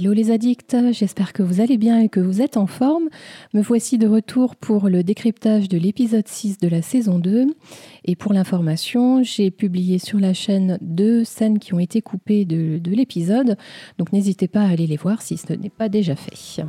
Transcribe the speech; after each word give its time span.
Hello 0.00 0.14
les 0.14 0.30
addicts, 0.30 0.74
j'espère 0.92 1.34
que 1.34 1.42
vous 1.42 1.60
allez 1.60 1.76
bien 1.76 2.00
et 2.00 2.08
que 2.08 2.20
vous 2.20 2.40
êtes 2.40 2.56
en 2.56 2.66
forme. 2.66 3.10
Me 3.52 3.60
voici 3.60 3.98
de 3.98 4.08
retour 4.08 4.56
pour 4.56 4.88
le 4.88 5.02
décryptage 5.02 5.68
de 5.68 5.76
l'épisode 5.76 6.26
6 6.26 6.56
de 6.56 6.68
la 6.68 6.80
saison 6.80 7.18
2. 7.18 7.48
Et 8.06 8.16
pour 8.16 8.32
l'information, 8.32 9.22
j'ai 9.22 9.50
publié 9.50 9.98
sur 9.98 10.18
la 10.18 10.32
chaîne 10.32 10.78
deux 10.80 11.22
scènes 11.24 11.58
qui 11.58 11.74
ont 11.74 11.78
été 11.78 12.00
coupées 12.00 12.46
de, 12.46 12.78
de 12.78 12.90
l'épisode, 12.92 13.58
donc 13.98 14.10
n'hésitez 14.14 14.48
pas 14.48 14.62
à 14.62 14.70
aller 14.70 14.86
les 14.86 14.96
voir 14.96 15.20
si 15.20 15.36
ce 15.36 15.52
n'est 15.52 15.68
pas 15.68 15.90
déjà 15.90 16.16
fait. 16.16 16.64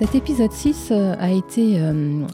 Cet 0.00 0.14
épisode 0.14 0.50
6 0.50 0.88
euh, 0.92 1.14
a 1.18 1.30
été 1.30 1.78
euh, 1.78 2.24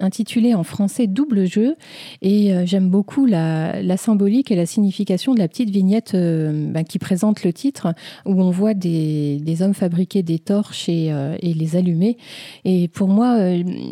intitulé 0.00 0.56
en 0.56 0.64
français 0.64 1.06
Double 1.06 1.46
jeu 1.46 1.76
et 2.20 2.52
euh, 2.52 2.66
j'aime 2.66 2.88
beaucoup 2.90 3.26
la, 3.26 3.96
symbolique 3.96 4.50
et 4.50 4.56
la 4.56 4.66
signification 4.66 5.32
de 5.32 5.38
la 5.38 5.46
petite 5.46 5.70
vignette 5.70 6.16
bah, 6.16 6.82
qui 6.82 6.98
présente 6.98 7.44
le 7.44 7.52
titre 7.52 7.94
où 8.26 8.42
on 8.42 8.50
voit 8.50 8.74
des, 8.74 9.56
hommes 9.60 9.72
fabriquer 9.72 10.24
des 10.24 10.40
torches 10.40 10.88
et, 10.88 11.12
les 11.40 11.76
allumer. 11.76 12.16
Et 12.64 12.88
pour 12.88 13.06
moi, 13.06 13.36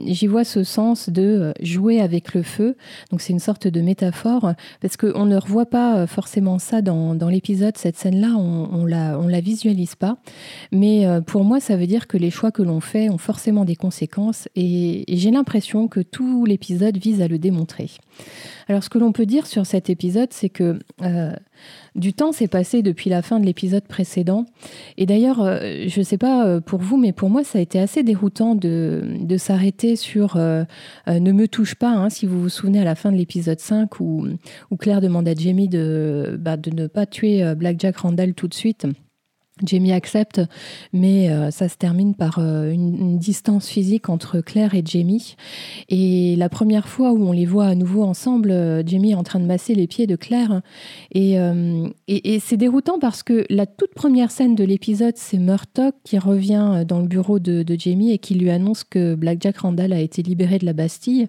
j'y 0.06 0.27
vois 0.27 0.42
ce 0.42 0.65
sens 0.65 1.09
de 1.09 1.53
jouer 1.62 2.01
avec 2.01 2.34
le 2.34 2.42
feu. 2.42 2.77
Donc 3.12 3.20
c'est 3.20 3.33
une 3.33 3.39
sorte 3.39 3.69
de 3.69 3.81
métaphore 3.81 4.55
parce 4.81 4.97
qu'on 4.97 5.27
ne 5.27 5.37
revoit 5.37 5.67
pas 5.67 6.09
forcément 6.09 6.59
ça 6.59 6.83
dans, 6.83 7.28
l'épisode, 7.28 7.77
cette 7.77 7.97
scène-là, 7.97 8.34
on, 8.37 8.69
on 8.73 8.87
la 9.28 9.41
visualise 9.41 9.95
pas. 9.95 10.17
Mais 10.73 11.06
pour 11.27 11.45
moi, 11.45 11.61
ça 11.61 11.77
veut 11.77 11.87
dire 11.87 12.09
que 12.09 12.17
les 12.17 12.31
choix 12.31 12.51
que 12.51 12.62
l'on 12.62 12.81
fait, 12.81 13.09
forcément 13.20 13.65
des 13.65 13.77
conséquences 13.77 14.48
et, 14.56 15.05
j'ai 15.09 15.30
l'impression 15.30 15.87
que 15.87 16.01
tout 16.01 16.47
l'épisode 16.47 16.97
vise 16.97 17.20
à 17.20 17.28
le 17.28 17.38
démontrer. 17.38 17.91
Alors 18.69 18.83
ce 18.83 18.89
que 18.89 18.98
l'on 18.98 19.12
peut 19.12 19.27
dire 19.27 19.47
sur 19.47 19.67
cet 19.67 19.91
épisode, 19.91 20.33
c'est 20.33 20.48
que 20.48 20.78
euh, 21.03 21.33
du 21.95 22.14
temps 22.14 22.33
s'est 22.33 22.48
passé 22.48 22.83
depuis 22.83 23.11
la 23.11 23.22
fin 23.22 23.39
de 23.39 23.45
l'épisode 23.45 23.84
précédent. 23.84 24.47
Et 24.97 25.06
d'ailleurs, 25.06 25.42
euh, 25.42 25.84
je 25.86 26.00
ne 26.00 26.05
sais 26.05 26.17
pas 26.17 26.47
euh, 26.47 26.61
pour 26.61 26.80
vous, 26.80 26.97
mais 26.97 27.12
pour 27.12 27.28
moi, 27.28 27.45
ça 27.45 27.58
a 27.58 27.61
été 27.61 27.78
assez 27.78 28.03
déroutant 28.03 28.55
de, 28.55 29.36
s'arrêter 29.36 29.97
sur 29.97 30.36
Ne 30.36 31.33
me 31.33 31.47
touche 31.48 31.75
pas, 31.75 31.91
hein, 31.91 32.11
si 32.11 32.27
vous 32.27 32.41
vous 32.41 32.48
souvenez 32.48 32.80
à 32.80 32.84
la 32.84 32.95
fin 32.95 33.12
de 33.12 33.17
l'épisode 33.17 33.61
5 33.61 34.00
où, 34.00 34.27
Claire 34.78 35.00
demande 35.00 35.28
à 35.28 35.34
Jamie 35.34 35.69
de, 35.69 36.39
bah, 36.41 36.56
de 36.56 36.70
ne 36.70 36.86
pas 36.86 37.06
tuer 37.06 37.55
Black 37.55 37.78
Jack 37.78 37.98
Randall 37.98 38.34
tout 38.34 38.48
de 38.48 38.55
suite. 38.55 38.86
Jamie 39.64 39.92
accepte, 39.92 40.41
mais 40.92 41.30
euh, 41.30 41.50
ça 41.50 41.69
se 41.69 41.77
termine 41.77 42.14
par 42.14 42.39
euh, 42.39 42.70
une, 42.70 43.19
distance 43.19 43.69
physique 43.69 44.08
entre 44.08 44.41
Claire 44.41 44.75
et 44.75 44.83
Jamie. 44.84 45.36
Et 45.89 46.36
la 46.36 46.48
première 46.48 46.89
fois 46.89 47.12
où 47.12 47.22
on 47.25 47.33
les 47.33 47.47
voit 47.47 47.67
à 47.67 47.75
nouveau 47.75 48.02
ensemble, 48.02 48.50
euh, 48.50 48.83
Jamie 48.86 49.12
est 49.12 49.14
en 49.14 49.22
train 49.22 49.41
de 49.41 49.44
masser 49.44 49.75
les 49.75 49.86
pieds 49.86 50.06
de 50.06 50.17
Claire. 50.17 50.62
Et, 51.12 51.39
c'est 52.41 52.56
déroutant 52.56 52.98
parce 52.98 53.22
que 53.22 53.44
la 53.50 53.67
toute 53.67 53.94
première 53.94 54.30
scène 54.30 54.55
de 54.55 54.64
l'épisode, 54.64 55.14
c'est 55.17 55.39
Murtock 55.39 55.95
qui 56.05 56.19
revient 56.19 56.84
dans 56.86 57.00
le 57.00 57.06
bureau 57.06 57.39
de, 57.39 57.62
de, 57.62 57.78
Jamie 57.78 58.12
et 58.12 58.19
qui 58.19 58.34
lui 58.34 58.50
annonce 58.50 58.84
que 58.84 59.14
Black 59.14 59.39
Jack 59.41 59.58
Randall 59.58 59.92
a 59.92 60.00
été 60.00 60.22
libéré 60.22 60.58
de 60.58 60.67
la 60.67 60.72
Bastille. 60.72 61.28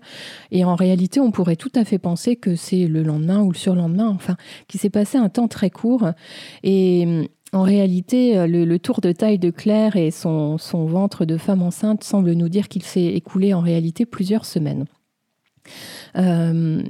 Et 0.51 0.63
en 0.65 0.75
réalité, 0.75 1.19
on 1.19 1.31
pourrait 1.31 1.55
tout 1.55 1.71
à 1.75 1.85
fait 1.85 1.99
penser 1.99 2.35
que 2.35 2.55
c'est 2.55 2.87
le 2.87 3.03
lendemain 3.03 3.41
ou 3.41 3.51
le 3.51 3.57
surlendemain, 3.57 4.07
enfin, 4.07 4.37
qu'il 4.67 4.79
s'est 4.79 4.89
passé 4.89 5.17
un 5.17 5.29
temps 5.29 5.47
très 5.47 5.69
court. 5.69 6.09
Et 6.63 7.29
en 7.53 7.63
réalité, 7.63 8.37
euh, 8.37 8.47
le, 8.47 8.79
tour 8.79 9.01
de 9.01 9.11
taille 9.11 9.39
de 9.39 9.49
Claire 9.49 9.97
et 9.97 10.09
son, 10.11 10.57
ventre 10.71 11.25
de 11.25 11.37
femme 11.37 11.61
enceinte 11.61 12.03
semblent 12.03 12.31
nous 12.31 12.49
dire 12.49 12.69
qu'il 12.69 12.83
s'est 12.83 13.07
écoulé 13.07 13.53
en 13.53 13.59
réalité 13.59 14.05
plusieurs 14.05 14.45
semaines. 14.45 14.85
Euh, 16.17 16.81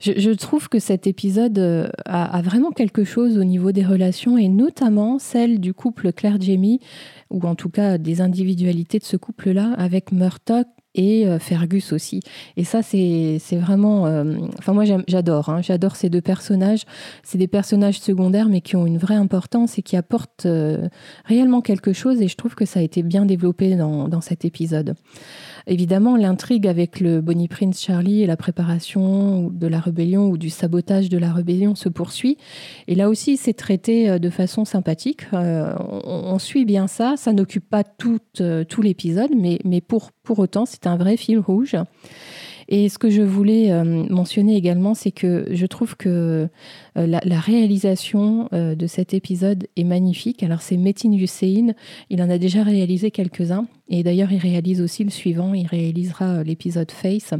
je, 0.00 0.30
trouve 0.30 0.68
que 0.68 0.78
cet 0.78 1.06
épisode 1.06 1.58
euh, 1.58 1.88
a, 2.04 2.42
vraiment 2.42 2.70
quelque 2.70 3.02
chose 3.02 3.38
au 3.38 3.44
niveau 3.44 3.72
des 3.72 3.84
relations 3.84 4.38
et 4.38 4.48
notamment 4.48 5.18
celle 5.18 5.58
du 5.58 5.74
couple 5.74 6.12
Claire-Jamie, 6.12 6.80
ou 7.30 7.40
en 7.42 7.54
tout 7.54 7.70
cas 7.70 7.98
des 7.98 8.20
individualités 8.20 8.98
de 8.98 9.04
ce 9.04 9.16
couple-là, 9.16 9.72
avec 9.78 10.12
Murtock 10.12 10.68
et 10.94 11.26
euh, 11.26 11.38
Fergus 11.38 11.92
aussi. 11.92 12.20
Et 12.56 12.64
ça, 12.64 12.82
c'est 12.82 13.38
vraiment... 13.52 14.06
Euh, 14.06 14.36
enfin, 14.58 14.72
moi, 14.72 14.84
j'adore. 15.08 15.48
Hein. 15.48 15.60
j'adore 15.62 15.96
ces 15.96 16.08
deux 16.08 16.20
personnages. 16.20 16.84
C'est 17.22 17.38
des 17.38 17.48
personnages 17.48 18.00
secondaires, 18.00 18.48
mais 18.48 18.60
qui 18.60 18.76
ont 18.76 18.86
une 18.86 18.98
vraie 18.98 19.14
importance 19.14 19.78
et 19.78 19.82
qui 19.82 19.96
apportent 19.96 20.46
euh, 20.46 20.88
réellement 21.24 21.60
quelque 21.60 21.92
chose. 21.92 22.20
Et 22.22 22.28
je 22.28 22.36
trouve 22.36 22.54
que 22.54 22.64
ça 22.64 22.80
a 22.80 22.82
été 22.82 23.02
bien 23.02 23.26
développé 23.26 23.76
dans, 23.76 24.08
dans 24.08 24.20
cet 24.20 24.44
épisode. 24.44 24.94
Évidemment, 25.66 26.16
l'intrigue 26.16 26.66
avec 26.66 27.00
le 27.00 27.22
Bonnie 27.22 27.48
Prince 27.48 27.80
Charlie 27.80 28.22
et 28.22 28.26
la 28.26 28.36
préparation 28.36 29.48
de 29.50 29.66
la 29.66 29.80
rébellion 29.80 30.28
ou 30.28 30.36
du 30.36 30.50
sabotage 30.50 31.08
de 31.08 31.16
la 31.16 31.32
rébellion 31.32 31.74
se 31.74 31.88
poursuit. 31.88 32.36
Et 32.86 32.94
là 32.94 33.08
aussi, 33.08 33.38
c'est 33.38 33.54
traité 33.54 34.10
euh, 34.10 34.18
de 34.18 34.28
façon 34.28 34.64
sympathique. 34.64 35.26
Euh, 35.32 35.74
on, 35.78 36.38
suit 36.38 36.66
bien 36.66 36.86
ça. 36.86 37.14
Ça 37.16 37.32
n'occupe 37.32 37.68
pas 37.68 37.84
tout, 37.84 38.18
euh, 38.40 38.64
l'épisode, 38.82 39.30
mais, 39.34 39.58
mais 39.64 39.80
pour, 39.80 40.10
pour 40.22 40.38
autant, 40.38 40.66
c'est 40.66 40.86
un 40.86 40.96
vrai 40.96 41.16
fil 41.16 41.38
rouge. 41.38 41.76
Et 42.68 42.88
ce 42.88 42.98
que 42.98 43.10
je 43.10 43.22
voulais 43.22 43.70
euh, 43.70 43.84
mentionner 43.84 44.56
également, 44.56 44.94
c'est 44.94 45.10
que 45.10 45.46
je 45.50 45.66
trouve 45.66 45.96
que 45.96 46.48
euh, 46.96 47.06
la, 47.06 47.40
réalisation 47.40 48.48
euh, 48.52 48.74
de 48.74 48.86
cet 48.86 49.14
épisode 49.14 49.66
est 49.76 49.84
magnifique. 49.84 50.42
Alors 50.42 50.62
c'est 50.62 50.76
Metin 50.76 51.12
Hussein, 51.12 51.74
il 52.10 52.22
en 52.22 52.30
a 52.30 52.38
déjà 52.38 52.62
réalisé 52.62 53.10
quelques-uns. 53.10 53.66
Et 53.88 54.02
d'ailleurs, 54.02 54.32
il 54.32 54.38
réalise 54.38 54.80
aussi 54.80 55.04
le 55.04 55.10
suivant, 55.10 55.52
il 55.52 55.66
réalisera 55.66 56.42
l'épisode 56.42 56.90
Face. 56.90 57.34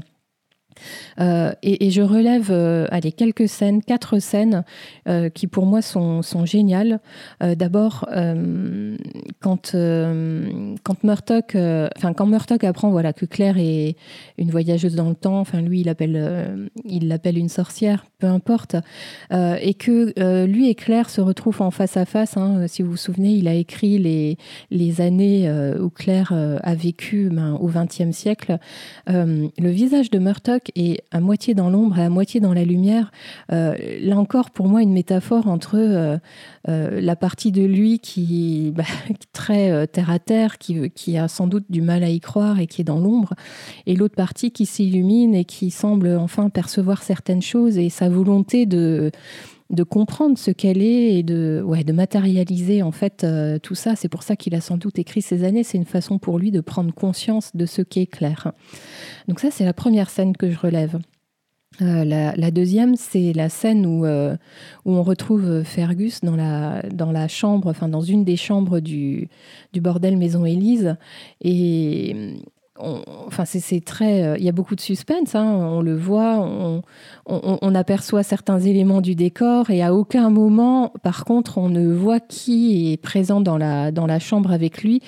Euh, 1.21 1.53
et, 1.63 1.91
je 1.91 2.03
relève 2.03 2.49
euh, 2.51 2.87
allez, 2.91 3.13
quelques 3.13 3.49
scènes, 3.49 3.83
quatre 3.83 4.19
scènes 4.19 4.65
euh, 5.09 5.29
qui 5.29 5.47
pour 5.47 5.67
moi 5.67 5.83
sont, 5.83 6.23
sont 6.23 6.45
géniales. 6.45 7.01
D'abord, 7.41 8.09
quand, 9.41 9.77
quand 10.83 11.05
quand 12.15 12.27
apprend 12.65 12.91
voilà, 12.91 13.13
que 13.13 13.27
Claire 13.27 13.59
est 13.59 13.97
une 14.39 14.51
voyageuse 14.51 14.95
dans 14.95 15.09
le 15.09 15.15
temps, 15.15 15.41
lui 15.67 15.81
il 15.81 15.87
l'appelle 15.87 16.71
il 16.85 17.21
une 17.37 17.49
sorcière, 17.49 18.07
peu 18.19 18.27
importe, 18.27 18.77
et 19.31 19.75
que 19.75 20.45
lui 20.47 20.69
et 20.69 20.75
Claire 20.75 21.11
se 21.11 21.21
retrouvent 21.21 21.63
en 21.63 21.71
face 21.71 21.97
à 21.97 22.05
face. 22.05 22.37
Hein, 22.37 22.67
si 22.67 22.83
vous 22.83 22.93
vous 22.93 22.97
souvenez, 22.97 23.35
il 23.35 23.49
a 23.49 23.55
écrit 23.55 23.99
les, 23.99 24.39
les 24.71 25.01
années 25.01 25.51
où 25.81 25.91
Claire 25.91 26.33
a 26.33 26.75
vécu 26.75 27.29
ben, 27.31 27.59
au 27.61 27.69
XXe 27.69 28.17
siècle. 28.17 28.59
le 29.07 29.71
visage 29.71 30.11
de 30.11 30.19
Murtock 30.19 30.64
et 30.75 31.01
à 31.11 31.21
moitié 31.21 31.55
dans 31.55 31.71
l'ombre 31.71 31.99
et 31.99 32.05
à 32.05 32.09
moitié 32.09 32.41
dans 32.41 32.53
la 32.53 32.65
lumière. 32.65 33.11
Euh, 33.53 33.77
là 34.01 34.17
encore, 34.17 34.51
pour 34.51 34.69
moi, 34.69 34.83
une 34.83 34.93
métaphore 34.93 35.49
entre 35.49 35.77
euh, 35.77 36.19
euh, 36.69 37.01
la 37.01 37.17
partie 37.17 37.53
de 37.53 37.63
lui 37.63 37.99
qui 37.99 38.73
bah, 38.75 38.85
très 39.33 39.87
terre 39.89 40.11
à 40.11 40.19
terre, 40.19 40.59
qui 40.59 41.19
a 41.19 41.29
sans 41.29 41.47
doute 41.47 41.65
du 41.71 41.83
mal 41.83 42.03
à 42.03 42.09
y 42.09 42.21
croire 42.21 42.61
et 42.61 42.67
qui 42.67 42.81
est 42.81 42.85
dans 42.85 42.99
l'ombre, 42.99 43.35
et 43.87 43.95
l'autre 43.95 44.17
partie 44.17 44.51
qui 44.51 44.67
s'illumine 44.67 45.35
et 45.35 45.45
qui 45.45 45.71
semble 45.71 46.09
enfin 46.17 46.49
percevoir 46.49 47.03
certaines 47.03 47.43
choses 47.43 47.79
et 47.79 47.89
sa 47.89 48.09
volonté 48.09 48.67
de 48.67 49.11
de 49.71 49.83
comprendre 49.83 50.39
ce 50.39 50.51
qu'elle 50.51 50.83
est 50.83 51.15
et 51.19 51.23
de, 51.23 51.63
ouais, 51.65 51.85
de 51.85 51.93
matérialiser 51.93 52.83
en 52.83 52.93
fait 52.93 53.25
euh, 53.25 53.59
tout 53.59 53.75
ça. 53.75 53.97
C'est 53.97 54.09
pour 54.09 54.23
ça 54.23 54.37
qu'il 54.37 54.55
a 54.55 54.61
sans 54.61 54.77
doute 54.77 54.99
écrit 54.99 55.23
ces 55.23 55.45
années. 55.45 55.65
C'est 55.65 55.79
une 55.79 55.85
façon 55.85 56.19
pour 56.19 56.39
lui 56.39 56.51
de 56.51 56.61
prendre 56.61 56.93
conscience 56.93 57.51
de 57.55 57.67
ce 57.67 57.83
qu'est 57.83 58.07
Claire. 58.07 58.53
Donc 59.29 59.41
ça, 59.41 59.51
c'est 59.51 59.65
la 59.65 59.73
première 59.73 60.11
scène 60.11 60.37
que 60.37 60.51
je 60.51 60.59
relève. 60.59 60.99
Euh, 61.83 62.05
la, 62.05 62.51
deuxième, 62.53 62.95
c'est 62.95 63.33
la 63.33 63.49
scène 63.49 63.85
où, 63.85 64.05
euh, 64.05 64.37
où 64.85 64.93
on 64.93 65.03
retrouve 65.03 65.65
Fergus 65.65 66.21
dans 66.21 66.37
la, 66.37 66.83
dans 66.83 67.11
la 67.11 67.27
chambre, 67.27 67.69
enfin 67.69 67.89
dans 67.89 68.03
une 68.03 68.25
des 68.25 68.37
chambres 68.37 68.79
du, 68.79 69.29
du 69.73 69.81
bordel 69.81 70.17
Maison 70.17 70.45
Élise. 70.45 70.97
Et 71.41 72.37
enfin 72.77 73.45
c'est 73.45 73.85
très, 73.85 74.25
euh, 74.25 74.37
il 74.37 74.45
y 74.45 74.49
a 74.49 74.53
beaucoup 74.53 74.75
de 74.75 74.81
suspense. 74.81 75.35
Hein. 75.35 75.45
on 75.45 75.81
le 75.81 75.97
voit, 75.97 76.39
on, 77.27 77.75
aperçoit 77.75 78.23
certains 78.23 78.61
éléments 78.61 79.01
du 79.01 79.15
décor 79.15 79.71
et 79.71 79.83
à 79.83 79.95
aucun 79.95 80.31
moment, 80.31 80.93
par 81.03 81.25
contre, 81.25 81.59
on 81.59 81.69
ne 81.69 81.93
voit 81.93 82.21
qui 82.21 82.93
est 82.93 82.97
présent 82.97 83.41
dans 83.41 83.59
la 83.59 83.93
dans 83.93 84.07
la 84.07 84.19
chambre 84.19 84.53
avec 84.53 84.83
lui. 84.83 85.01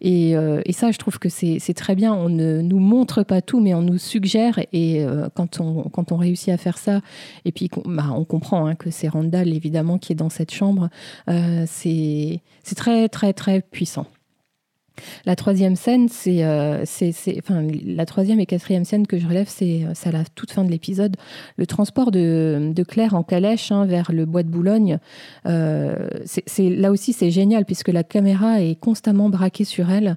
Et, 0.00 0.36
euh, 0.36 0.60
ça, 0.72 0.90
je 0.90 0.98
trouve 0.98 1.18
que 1.18 1.28
c'est 1.28 1.74
très 1.74 1.94
bien. 1.94 2.12
On 2.12 2.28
ne 2.28 2.60
nous 2.60 2.80
montre 2.80 3.22
pas 3.22 3.40
tout, 3.40 3.60
mais 3.60 3.74
on 3.74 3.82
nous 3.82 3.98
suggère. 3.98 4.58
Et 4.72 5.04
euh, 5.04 5.28
quand 5.34 5.60
on 5.60 5.84
quand 5.84 6.12
on 6.12 6.16
réussit 6.16 6.48
à 6.50 6.56
faire 6.56 6.78
ça, 6.78 7.00
et 7.44 7.52
puis 7.52 7.70
bah, 7.86 8.06
on 8.14 8.24
comprend 8.24 8.66
hein, 8.66 8.74
que 8.74 8.90
c'est 8.90 9.08
Randall 9.08 9.52
évidemment 9.52 9.98
qui 9.98 10.12
est 10.12 10.16
dans 10.16 10.30
cette 10.30 10.52
chambre, 10.52 10.88
c'est 11.66 12.40
c'est 12.62 12.74
très 12.74 13.08
très 13.08 13.32
très 13.32 13.60
puissant. 13.60 14.06
La 15.26 15.36
troisième 15.36 15.76
scène, 15.76 16.08
c'est, 16.08 16.44
euh, 16.44 16.84
enfin, 17.38 17.66
la 17.84 18.06
troisième 18.06 18.40
et 18.40 18.46
quatrième 18.46 18.84
scène 18.84 19.06
que 19.06 19.18
je 19.18 19.26
relève, 19.26 19.48
c'est, 19.48 19.84
à 20.04 20.10
la 20.10 20.24
toute 20.24 20.52
fin 20.52 20.64
de 20.64 20.70
l'épisode, 20.70 21.16
le 21.56 21.66
transport 21.66 22.10
de, 22.10 22.72
Claire 22.86 23.14
en 23.14 23.22
calèche 23.22 23.72
hein, 23.72 23.86
vers 23.86 24.12
le 24.12 24.26
bois 24.26 24.42
de 24.42 24.48
Boulogne. 24.48 24.98
Euh, 25.46 26.08
c'est, 26.26 26.68
là 26.68 26.90
aussi, 26.90 27.12
c'est 27.12 27.30
génial 27.30 27.64
puisque 27.64 27.88
la 27.88 28.04
caméra 28.04 28.60
est 28.60 28.78
constamment 28.78 29.30
braquée 29.30 29.64
sur 29.64 29.90
elle. 29.90 30.16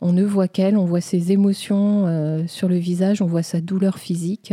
On 0.00 0.12
ne 0.12 0.24
voit 0.24 0.48
qu'elle, 0.48 0.76
on 0.76 0.84
voit 0.84 1.00
ses 1.00 1.32
émotions 1.32 2.04
euh, 2.06 2.42
sur 2.48 2.68
le 2.68 2.76
visage, 2.76 3.22
on 3.22 3.26
voit 3.26 3.42
sa 3.42 3.60
douleur 3.60 3.98
physique, 3.98 4.52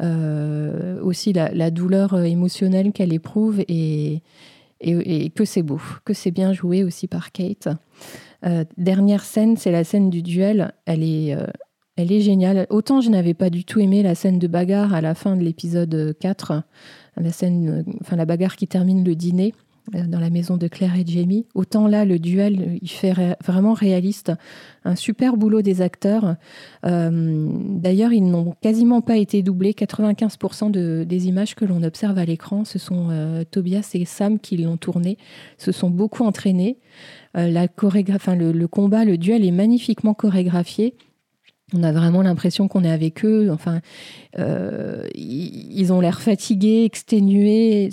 aussi 0.00 1.32
la, 1.32 1.70
douleur 1.70 2.18
émotionnelle 2.24 2.92
qu'elle 2.92 3.12
éprouve 3.12 3.60
et 3.68 4.22
que 4.80 5.44
c'est 5.44 5.62
beau, 5.62 5.80
que 6.04 6.12
c'est 6.12 6.30
bien 6.30 6.52
joué 6.52 6.84
aussi 6.84 7.06
par 7.06 7.32
Kate. 7.32 7.68
Euh, 8.44 8.64
dernière 8.76 9.24
scène, 9.24 9.56
c'est 9.56 9.70
la 9.70 9.84
scène 9.84 10.10
du 10.10 10.22
duel. 10.22 10.72
Elle 10.84 11.02
est, 11.02 11.34
euh, 11.34 11.46
elle 11.96 12.12
est 12.12 12.20
géniale. 12.20 12.66
Autant 12.70 13.00
je 13.00 13.10
n'avais 13.10 13.34
pas 13.34 13.50
du 13.50 13.64
tout 13.64 13.80
aimé 13.80 14.02
la 14.02 14.14
scène 14.14 14.38
de 14.38 14.46
bagarre 14.46 14.94
à 14.94 15.00
la 15.00 15.14
fin 15.14 15.36
de 15.36 15.42
l'épisode 15.42 16.14
4, 16.20 16.62
la 17.16 17.32
scène, 17.32 17.84
enfin 18.02 18.16
la 18.16 18.26
bagarre 18.26 18.56
qui 18.56 18.68
termine 18.68 19.04
le 19.04 19.14
dîner 19.14 19.54
euh, 19.54 19.65
dans 19.92 20.20
la 20.20 20.30
maison 20.30 20.56
de 20.56 20.68
Claire 20.68 20.96
et 20.96 21.04
Jamie. 21.06 21.46
Autant 21.54 21.86
là, 21.86 22.04
le 22.04 22.18
duel, 22.18 22.78
il 22.82 22.90
fait 22.90 23.14
vraiment 23.44 23.74
réaliste. 23.74 24.32
Un 24.84 24.96
super 24.96 25.36
boulot 25.36 25.62
des 25.62 25.82
acteurs. 25.82 26.36
D'ailleurs, 26.82 28.12
ils 28.12 28.24
n'ont 28.24 28.54
quasiment 28.60 29.00
pas 29.00 29.16
été 29.16 29.42
doublés. 29.42 29.72
95% 29.72 30.70
de, 30.70 31.04
des 31.04 31.28
images 31.28 31.54
que 31.54 31.64
l'on 31.64 31.82
observe 31.82 32.18
à 32.18 32.24
l'écran, 32.24 32.64
ce 32.64 32.78
sont 32.78 33.08
Tobias 33.50 33.90
et 33.94 34.04
Sam 34.04 34.38
qui 34.38 34.56
l'ont 34.56 34.76
tourné, 34.76 35.18
se 35.58 35.72
sont 35.72 35.90
beaucoup 35.90 36.24
entraînés. 36.24 36.78
Euh, 37.36 37.48
la 37.48 37.66
le, 37.66 38.66
combat, 38.66 39.04
le 39.04 39.18
duel 39.18 39.44
est 39.44 39.50
magnifiquement 39.50 40.14
chorégraphié. 40.14 40.94
On 41.74 41.82
a 41.82 41.90
vraiment 41.90 42.22
l'impression 42.22 42.68
qu'on 42.68 42.84
est 42.84 42.90
avec 42.90 43.24
eux. 43.24 43.50
Enfin, 43.50 43.80
euh, 44.38 45.06
ils 45.14 45.92
ont 45.92 46.00
l'air 46.00 46.20
fatigués, 46.20 46.84
exténués. 46.84 47.90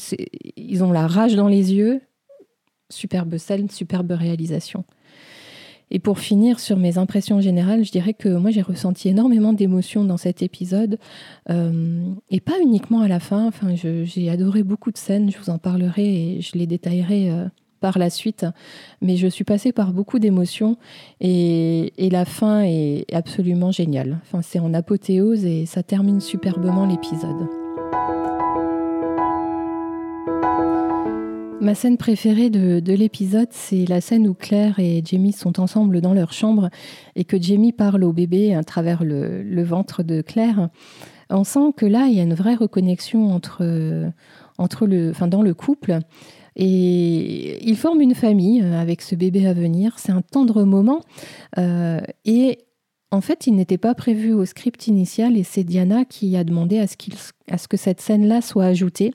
Ils 0.58 0.84
ont 0.84 0.92
la 0.92 1.08
rage 1.08 1.36
dans 1.36 1.48
les 1.48 1.74
yeux. 1.74 2.02
Superbe 2.90 3.38
scène, 3.38 3.70
superbe 3.70 4.12
réalisation. 4.12 4.86
Et 5.90 6.00
pour 6.00 6.20
finir 6.20 6.60
sur 6.60 6.78
mes 6.78 6.98
impressions 6.98 7.42
générales, 7.42 7.84
je 7.84 7.92
dirais 7.92 8.14
que 8.14 8.30
moi 8.30 8.52
j'ai 8.52 8.62
ressenti 8.62 9.10
énormément 9.10 9.54
d'émotions 9.54 10.04
dans 10.04 10.18
cet 10.18 10.42
épisode, 10.42 10.98
euh, 11.50 12.02
et 12.31 12.40
pas 12.40 12.60
uniquement 12.62 13.02
à 13.02 13.08
la 13.08 13.19
fin. 13.19 13.48
Enfin, 13.48 13.76
j'ai 13.76 14.30
adoré 14.30 14.64
beaucoup 14.64 14.92
de 14.92 14.98
scènes. 14.98 15.31
Je 15.31 15.38
vous 15.38 15.50
en 15.50 15.58
parlerai 15.58 16.06
et 16.38 16.42
je 16.42 16.58
les 16.58 16.68
détaillerai 16.68 17.31
par 17.83 18.00
la 18.00 18.09
suite. 18.09 18.45
Mais 19.01 19.18
je 19.18 19.27
suis 19.27 19.44
passée 19.44 19.74
par 19.74 19.91
beaucoup 19.91 20.18
d'émotions 20.18 20.77
et, 21.19 21.91
la 22.00 22.24
fin 22.24 22.62
est 22.62 23.06
absolument 23.13 23.71
géniale. 23.71 24.19
Enfin, 24.21 24.41
c'est 24.41 24.59
en 24.59 24.74
apothéose 24.74 25.44
et 25.44 25.65
ça 25.65 25.83
termine 25.83 26.21
superbement 26.21 26.85
l'épisode. 26.85 27.50
Ma 31.59 31.75
scène 31.75 31.97
préférée 31.97 32.50
de, 32.50 32.94
l'épisode, 32.94 33.50
c'est 33.51 33.85
la 33.85 34.00
scène 34.00 34.30
où 34.30 34.33
Claire 34.33 34.80
et 34.80 35.01
Jamie 35.03 35.33
sont 35.33 35.59
ensemble 35.59 36.00
dans 36.00 36.13
leur 36.13 36.31
chambre 36.31 36.69
et 37.18 37.25
que 37.25 37.41
Jamie 37.41 37.74
parle 37.74 38.06
au 38.06 38.13
bébé 38.13 38.56
à 38.56 38.63
travers 38.63 39.03
le, 39.03 39.63
ventre 39.63 40.03
de 40.03 40.21
Claire. 40.21 40.69
On 41.30 41.44
sent 41.44 41.74
que 41.75 41.85
là, 41.85 42.06
il 42.07 42.13
y 42.13 42.21
a 42.21 42.24
une 42.24 42.33
vraie 42.33 42.56
reconnexion 42.56 43.33
entre, 43.33 44.09
entre 44.57 44.88
le, 44.88 45.09
enfin, 45.09 45.27
dans 45.27 45.41
le 45.41 45.53
couple. 45.53 46.00
Et 46.56 47.64
ils 47.68 47.78
forment 47.78 48.02
une 48.02 48.16
famille 48.16 48.62
euh, 48.62 48.80
avec 48.80 49.02
ce 49.02 49.16
bébé 49.16 49.48
à 49.48 49.54
venir. 49.54 49.96
C'est 49.98 50.12
un 50.12 50.22
tendre 50.22 50.64
moment. 50.64 51.02
Euh, 51.58 52.00
et 52.26 52.60
en 53.12 53.22
fait, 53.22 53.48
il 53.48 53.56
n'était 53.56 53.78
pas 53.78 53.94
prévu 53.96 54.34
au 54.34 54.46
script 54.46 54.88
initial 54.88 55.38
et 55.38 55.44
c'est 55.44 55.64
Diana 55.64 56.06
qui 56.06 56.36
a 56.36 56.44
demandé 56.44 56.80
à 56.80 56.88
ce, 56.88 56.96
à 57.50 57.58
ce 57.58 57.68
que 57.68 57.78
cette 57.78 58.02
scène-là 58.02 58.42
soit 58.42 58.66
ajoutée. 58.66 59.14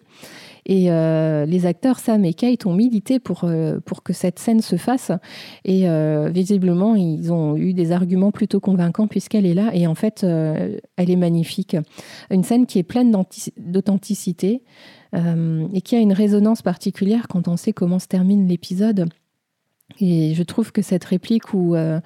Et 0.67 0.93
euh, 0.93 1.47
les 1.47 1.65
acteurs 1.65 1.99
Sam 1.99 2.27
et 2.27 2.35
Kate 2.35 2.67
ont 2.67 2.75
milité 2.75 3.19
pour, 3.19 3.51
pour 3.87 4.03
que 4.03 4.13
cette 4.13 4.39
scène 4.39 4.61
se 4.61 4.77
fasse. 4.77 5.11
Et 5.65 5.87
visiblement, 6.31 6.95
ils 6.95 7.33
ont 7.33 7.57
eu 7.57 7.73
des 7.73 7.91
arguments 7.91 8.33
plutôt 8.33 8.61
convaincants 8.61 9.07
puisqu'elle 9.07 9.47
est 9.47 9.55
là. 9.55 9.71
Et 9.73 9.87
en 9.87 9.95
fait, 9.95 10.25
elle 10.25 11.11
est 11.11 11.17
magnifique. 11.17 11.75
Une 12.31 12.45
scène 12.45 12.67
qui 12.67 12.79
est 12.79 12.83
pleine 12.83 13.11
d'authenticité. 13.57 14.63
Euh, 15.15 15.67
et 15.73 15.81
qui 15.81 15.97
a 15.97 16.01
une 16.01 16.13
résonance 16.13 16.61
particulière 16.61 17.29
quand 17.29 17.49
on 17.49 17.57
sait 17.57 17.73
comment 17.73 17.99
se 17.99 18.07
termine 18.07 18.47
l'épisode. 18.47 19.09
Et 20.01 20.35
je 20.35 20.43
trouve 20.43 20.71
que 20.71 20.83
cette 20.83 21.05
réplique 21.05 21.55
où 21.55 21.75
euh, 21.75 22.01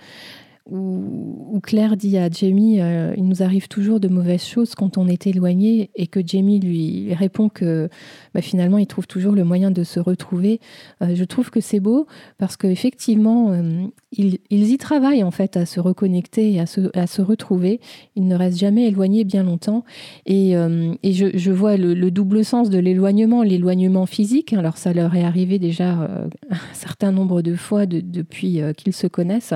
où, 0.71 1.61
Claire 1.63 1.97
dit 1.97 2.19
à 2.19 2.29
Jamie 2.29 2.81
euh, 2.81 3.15
il 3.17 3.25
nous 3.25 3.43
arrive 3.43 3.69
toujours 3.69 4.01
de 4.01 4.09
mauvaises 4.09 4.45
choses 4.45 4.75
quand 4.75 4.99
on 4.99 5.07
est 5.07 5.27
éloigné 5.27 5.91
et 5.95 6.07
que 6.07 6.21
Jamie 6.25 6.59
lui 6.59 7.15
répond 7.15 7.49
que 7.49 7.89
bah, 8.35 8.43
finalement 8.43 8.79
il 8.79 8.87
trouve 8.87 9.07
toujours 9.07 9.33
le 9.33 9.45
moyen 9.45 9.71
de 9.71 9.85
se 9.85 10.01
retrouver. 10.01 10.61
Euh, 11.03 11.15
je 11.15 11.25
trouve 11.25 11.51
que 11.51 11.61
c'est 11.61 11.79
beau 11.79 12.07
parce 12.39 12.57
qu'effectivement 12.57 13.53
euh, 13.53 13.87
ils, 14.13 14.41
y 14.51 14.79
travaillent 14.79 15.23
en 15.23 15.31
fait 15.31 15.57
à 15.57 15.67
se 15.67 15.79
reconnecter 15.79 16.53
et 16.53 16.61
à 16.61 16.67
se, 16.67 16.97
à 16.97 17.07
se 17.07 17.23
retrouver. 17.23 17.81
Ils 18.17 18.27
ne 18.27 18.35
restent 18.35 18.59
jamais 18.59 18.89
éloignés 18.89 19.25
bien 19.25 19.45
longtemps 19.45 19.85
et, 20.27 20.53
et 20.53 21.13
je, 21.13 21.27
je, 21.35 21.51
vois 21.51 21.77
le, 21.77 22.11
double 22.11 22.45
sens 22.45 22.71
de 22.71 22.79
l'éloignement, 22.79 23.43
l'éloignement 23.43 24.07
physique. 24.07 24.53
Alors 24.53 24.77
ça 24.77 24.93
leur 24.93 25.15
est 25.15 25.25
arrivé 25.25 25.59
déjà 25.59 25.93
un 26.51 26.75
certain 26.75 27.13
nombre 27.13 27.41
de 27.43 27.55
fois 27.55 27.87
depuis 27.87 28.61
qu'ils 28.77 28.93
se 28.93 29.07
connaissent. 29.07 29.55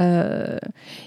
Euh, 0.00 0.35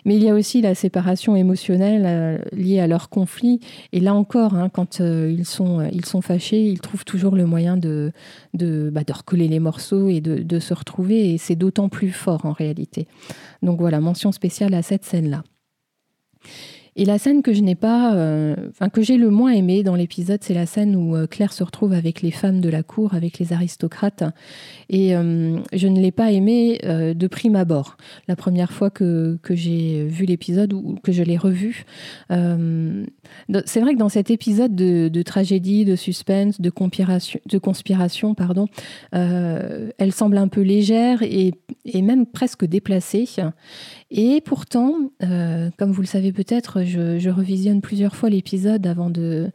mais 0.06 0.16
il 0.16 0.24
y 0.24 0.30
a 0.30 0.34
aussi 0.34 0.62
la 0.62 0.76
séparation 0.76 1.36
émotionnelle 1.36 2.04
euh, 2.06 2.38
liée 2.52 2.80
à 2.80 2.88
leur 2.88 3.10
conflit. 3.10 3.60
Et 3.92 4.00
là 4.00 4.14
encore, 4.14 4.56
hein, 4.56 4.70
quand 4.70 5.02
euh, 5.02 5.34
ils, 5.36 5.46
sont, 5.46 5.88
ils 5.92 6.06
sont 6.06 6.22
fâchés, 6.22 6.64
ils 6.64 6.80
trouvent 6.80 7.06
toujours 7.06 7.36
le 7.36 7.46
moyen 7.46 7.78
de, 7.78 8.12
de, 8.54 8.90
bah, 8.92 9.02
recoller 9.10 9.48
les 9.48 9.60
morceaux 9.60 10.10
et 10.10 10.22
de 10.22 10.60
se 10.60 10.74
retrouver. 10.74 11.34
Et 11.34 11.38
c'est 11.38 11.56
d'autant 11.56 11.90
plus 11.90 12.12
fort 12.12 12.46
en 12.46 12.52
réalité. 12.52 13.08
Donc 13.62 13.80
voilà, 13.80 14.00
mention 14.00 14.32
spéciale 14.32 14.74
à 14.74 14.82
cette 14.82 15.06
scène-là. 15.06 15.44
Et 17.00 17.06
la 17.06 17.18
scène 17.18 17.44
que 17.44 17.54
je 17.54 17.62
n'ai 17.62 17.76
pas, 17.76 18.14
euh, 18.14 18.58
enfin 18.72 18.90
que 18.90 19.02
j'ai 19.02 19.16
le 19.16 19.30
moins 19.30 19.54
aimée 19.54 19.84
dans 19.84 19.96
l'épisode, 19.96 20.40
c'est 20.44 20.54
la 20.54 20.66
scène 20.66 20.98
où 20.98 21.16
euh, 21.16 21.28
Claire 21.28 21.54
se 21.54 21.64
retrouve 21.64 21.94
avec 21.94 22.22
les 22.22 22.30
femmes 22.30 22.60
de 22.60 22.68
la 22.68 22.84
cour, 22.84 23.14
avec 23.14 23.40
les 23.40 23.54
aristocrates. 23.54 24.26
Et 24.90 25.16
euh, 25.16 25.58
je 25.72 25.88
ne 25.88 26.02
l'ai 26.02 26.12
pas 26.12 26.34
aimée 26.34 26.78
de 26.84 27.28
prime 27.28 27.56
abord. 27.56 27.96
La 28.28 28.36
première 28.36 28.74
fois 28.74 28.90
que, 28.90 29.40
j'ai 29.50 30.04
vu 30.08 30.26
l'épisode 30.26 30.74
ou 30.74 31.00
que 31.02 31.14
je 31.14 31.24
l'ai 31.24 31.38
revu, 31.38 31.86
c'est 32.30 33.80
vrai 33.80 33.94
que 33.94 34.00
dans 34.00 34.10
cet 34.10 34.30
épisode 34.30 34.76
de, 34.76 35.22
tragédie, 35.22 35.86
de 35.86 35.96
suspense, 35.96 36.60
de 36.60 36.70
conspiration, 36.70 37.40
de 37.46 37.58
conspiration 37.60 38.36
pardon, 38.36 38.68
elle 39.12 40.12
semble 40.12 40.38
un 40.38 40.50
peu 40.50 40.62
légère 40.62 41.24
et 41.24 41.54
même 42.02 42.26
presque 42.26 42.66
déplacée. 42.66 43.26
Et 44.12 44.42
pourtant, 44.42 45.12
comme 45.20 45.92
vous 45.92 46.02
le 46.02 46.08
savez 46.08 46.32
peut-être, 46.32 46.84
je, 46.84 47.30
revisionne 47.30 47.82
plusieurs 47.82 48.16
fois 48.16 48.30
l'épisode 48.30 48.88
avant 48.88 49.10
de, 49.10 49.52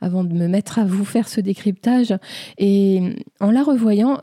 avant 0.00 0.24
de 0.24 0.32
me 0.32 0.48
mettre 0.48 0.78
à 0.78 0.84
vous 0.84 1.04
faire 1.04 1.28
ce 1.28 1.40
décryptage. 1.40 2.14
Et 2.56 3.16
en 3.40 3.50
la 3.50 3.62
revoyant, 3.62 4.20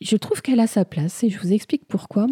je 0.00 0.16
trouve 0.16 0.42
qu'elle 0.42 0.60
a 0.60 0.66
sa 0.66 0.84
place 0.84 1.24
et 1.24 1.30
je 1.30 1.38
vous 1.38 1.52
explique 1.52 1.86
pourquoi. 1.88 2.26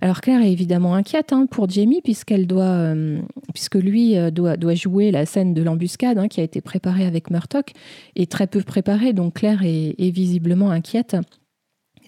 Alors 0.00 0.20
Claire 0.20 0.42
est 0.42 0.52
évidemment 0.52 0.94
inquiète 0.94 1.32
hein, 1.32 1.46
pour 1.46 1.68
Jamie 1.68 2.02
euh, 2.30 3.20
puisque 3.54 3.74
lui 3.74 4.16
euh, 4.16 4.30
doit, 4.30 4.56
doit, 4.56 4.74
jouer 4.74 5.10
la 5.10 5.26
scène 5.26 5.54
de 5.54 5.62
l'embuscade 5.62 6.18
hein, 6.18 6.28
qui 6.28 6.40
a 6.40 6.44
été 6.44 6.60
préparée 6.60 7.06
avec 7.06 7.30
Murtock 7.30 7.72
et 8.16 8.26
très 8.26 8.46
peu 8.46 8.62
préparée, 8.62 9.12
donc 9.12 9.34
Claire 9.34 9.62
est, 9.64 10.12
visiblement 10.12 10.70
inquiète. 10.70 11.16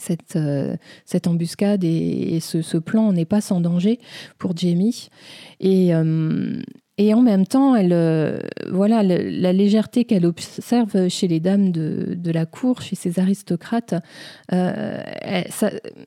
Cette, 0.04 0.36
euh, 0.36 0.76
cette, 1.04 1.26
embuscade 1.26 1.84
et, 1.84 2.38
ce, 2.40 2.78
plan 2.78 3.12
n'est 3.12 3.24
pas 3.24 3.40
sans 3.40 3.60
danger 3.60 3.98
pour 4.38 4.56
Jamie. 4.56 5.08
Et, 5.60 5.92
et 6.96 7.12
en 7.12 7.22
même 7.22 7.44
temps, 7.44 7.74
elle, 7.74 7.92
euh, 7.92 8.38
voilà, 8.70 9.02
la 9.02 9.52
légèreté 9.52 10.04
qu'elle 10.04 10.24
observe 10.24 11.08
chez 11.08 11.26
les 11.26 11.40
dames 11.40 11.72
de, 11.72 12.30
la 12.30 12.46
cour, 12.46 12.82
chez 12.82 12.94
ces 12.94 13.18
aristocrates, 13.18 13.94
euh, 14.52 15.02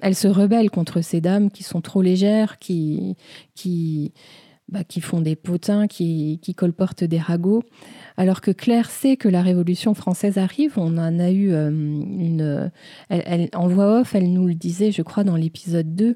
elle, 0.01 0.15
se 0.15 0.27
rebelle 0.29 0.71
contre 0.71 1.01
ces 1.01 1.19
dames 1.19 1.51
qui 1.51 1.63
sont 1.63 1.81
trop 1.81 2.01
légères, 2.01 2.57
qui, 2.57 3.17
qui, 3.53 4.13
bah, 4.69 4.83
qui 4.83 5.01
font 5.01 5.21
des 5.21 5.35
potins, 5.35 5.87
qui, 5.87 6.39
qui, 6.41 6.53
colportent 6.53 7.03
des 7.03 7.19
ragots. 7.19 7.63
Alors 8.17 8.41
que 8.41 8.51
Claire 8.51 8.89
sait 8.89 9.15
que 9.15 9.29
la 9.29 9.41
Révolution 9.41 9.93
française 9.93 10.37
arrive, 10.37 10.73
on 10.77 10.97
en 10.97 11.19
a 11.19 11.31
eu 11.31 11.51
une... 11.51 12.71
Elle, 13.09 13.49
en 13.53 13.67
voix 13.67 14.01
off, 14.01 14.15
elle 14.15 14.31
nous 14.33 14.47
le 14.47 14.55
disait, 14.55 14.91
je 14.91 15.01
crois, 15.03 15.23
dans 15.23 15.35
l'épisode 15.35 15.95
2, 15.95 16.15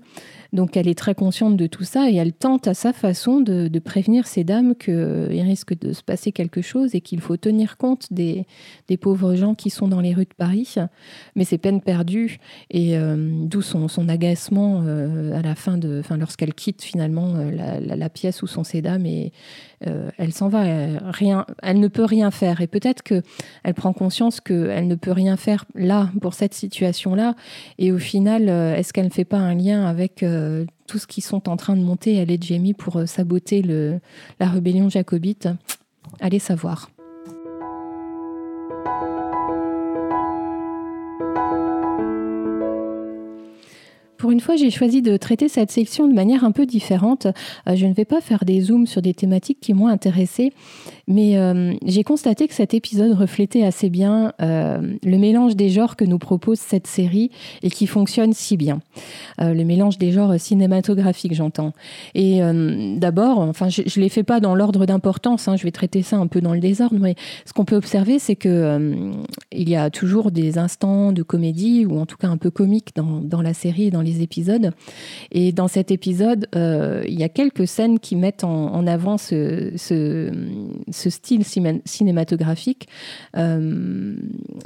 donc 0.53 0.75
elle 0.75 0.87
est 0.87 0.97
très 0.97 1.15
consciente 1.15 1.55
de 1.55 1.65
tout 1.65 1.85
ça 1.85 2.09
et 2.09 2.15
elle 2.15 2.33
tente 2.33 2.67
à 2.67 2.73
sa 2.73 2.91
façon 2.91 3.39
de, 3.39 3.69
prévenir 3.79 4.27
ces 4.27 4.43
dames 4.43 4.75
qu'il 4.75 5.41
risque 5.41 5.77
de 5.79 5.93
se 5.93 6.03
passer 6.03 6.31
quelque 6.31 6.61
chose 6.61 6.93
et 6.93 7.01
qu'il 7.01 7.21
faut 7.21 7.37
tenir 7.37 7.77
compte 7.77 8.11
des, 8.11 8.45
pauvres 8.99 9.35
gens 9.35 9.55
qui 9.55 9.69
sont 9.69 9.87
dans 9.87 10.01
les 10.01 10.13
rues 10.13 10.25
de 10.25 10.33
Paris. 10.37 10.75
Mais 11.35 11.45
c'est 11.45 11.57
peine 11.57 11.81
perdue 11.81 12.39
et 12.69 12.97
euh, 12.97 13.31
d'où 13.45 13.61
son, 13.61 13.87
agacement 14.09 14.83
euh, 14.85 15.33
à 15.37 15.41
la 15.41 15.55
fin, 15.55 15.77
de, 15.77 16.01
fin 16.01 16.17
lorsqu'elle 16.17 16.53
quitte 16.53 16.81
finalement 16.81 17.35
euh, 17.35 17.79
la, 17.79 18.09
pièce 18.09 18.40
ces 18.47 18.81
dames 18.81 19.05
et 19.05 19.31
elle 19.81 20.31
s'en 20.31 20.47
va. 20.47 20.65
Elle, 20.65 21.01
rien, 21.03 21.45
elle 21.63 21.79
ne 21.79 21.87
peut 21.87 22.05
rien 22.05 22.29
faire 22.29 22.61
et 22.61 22.67
peut-être 22.67 23.01
qu'elle 23.01 23.73
prend 23.75 23.93
conscience 23.93 24.39
qu'elle 24.39 24.87
ne 24.87 24.95
peut 24.95 25.11
rien 25.11 25.37
faire 25.37 25.65
là 25.73 26.09
pour 26.21 26.33
cette 26.33 26.53
situation-là 26.53 27.35
et 27.79 27.91
au 27.91 27.97
final, 27.97 28.49
est-ce 28.49 28.93
qu'elle 28.93 29.05
ne 29.05 29.11
fait 29.11 29.25
pas 29.25 29.37
un 29.37 29.55
lien 29.55 29.85
avec 29.85 30.23
euh, 30.23 30.65
tout 30.87 30.97
ce 30.97 31.07
qu'ils 31.07 31.23
sont 31.23 31.49
en 31.49 31.57
train 31.57 31.75
de 31.75 31.81
monter 31.81 32.19
à 32.19 32.25
l'aide 32.25 32.43
Jamie 32.43 32.73
pour 32.73 32.97
euh, 32.97 33.05
saboter 33.05 33.61
la 33.61 34.47
rébellion 34.47 34.89
jacobite? 34.89 35.47
Allez 36.19 36.39
savoir. 36.39 36.89
Pour 44.21 44.29
une 44.29 44.39
fois, 44.39 44.55
j'ai 44.55 44.69
choisi 44.69 45.01
de 45.01 45.17
traiter 45.17 45.49
cette 45.49 45.71
section 45.71 46.07
de 46.07 46.13
manière 46.13 46.43
un 46.43 46.51
peu 46.51 46.67
différente. 46.67 47.25
Euh, 47.67 47.75
je 47.75 47.87
ne 47.87 47.93
vais 47.95 48.05
pas 48.05 48.21
faire 48.21 48.45
des 48.45 48.61
zooms 48.61 48.85
sur 48.85 49.01
des 49.01 49.15
thématiques 49.15 49.57
qui 49.59 49.73
m'ont 49.73 49.87
intéressée, 49.87 50.53
mais 51.07 51.39
euh, 51.39 51.73
j'ai 51.83 52.03
constaté 52.03 52.47
que 52.47 52.53
cet 52.53 52.75
épisode 52.75 53.13
reflétait 53.13 53.63
assez 53.63 53.89
bien 53.89 54.33
euh, 54.39 54.93
le 55.03 55.17
mélange 55.17 55.55
des 55.55 55.69
genres 55.69 55.95
que 55.95 56.05
nous 56.05 56.19
propose 56.19 56.59
cette 56.59 56.85
série 56.85 57.31
et 57.63 57.71
qui 57.71 57.87
fonctionne 57.87 58.31
si 58.33 58.57
bien. 58.57 58.81
le 59.39 59.63
mélange 59.63 59.97
des 59.97 60.11
genres 60.11 60.39
cinématographiques, 60.39 61.33
j'entends. 61.33 61.73
Et 62.13 62.41
d'abord, 62.97 63.39
enfin, 63.39 63.69
je 63.69 63.81
ne 63.81 64.03
les 64.03 64.09
fais 64.09 64.21
pas 64.21 64.39
dans 64.39 64.53
l'ordre 64.53 64.85
d'importance, 64.85 65.47
hein, 65.47 65.55
je 65.55 65.63
vais 65.63 65.71
traiter 65.71 66.03
ça 66.03 66.17
un 66.17 66.27
peu 66.27 66.41
dans 66.41 66.53
le 66.53 66.59
désordre, 66.59 66.99
mais 66.99 67.15
ce 67.45 67.53
qu'on 67.53 67.65
peut 67.65 67.75
observer, 67.75 68.19
c'est 68.19 68.35
que 68.35 69.11
il 69.51 69.67
y 69.67 69.75
a 69.75 69.89
toujours 69.89 70.29
des 70.29 70.59
instants 70.59 71.11
de 71.11 71.23
comédie, 71.23 71.87
ou 71.87 71.99
en 71.99 72.05
tout 72.05 72.17
cas 72.17 72.27
un 72.27 72.37
peu 72.37 72.51
comique 72.51 72.95
dans, 72.95 73.19
dans 73.21 73.41
la 73.41 73.55
série 73.55 73.85
et 73.85 73.91
dans 73.91 74.01
les 74.01 74.10
épisodes. 74.19 74.71
Et 75.31 75.51
dans 75.51 75.67
cet 75.67 75.91
épisode, 75.91 76.47
euh, 76.55 77.03
il 77.07 77.19
y 77.19 77.23
a 77.23 77.29
quelques 77.29 77.67
scènes 77.67 77.99
qui 77.99 78.15
mettent 78.15 78.43
en, 78.43 78.85
avant 78.87 79.17
ce, 79.17 79.71
style 80.89 81.43
cinématographique. 81.85 82.87
Euh, 83.37 84.15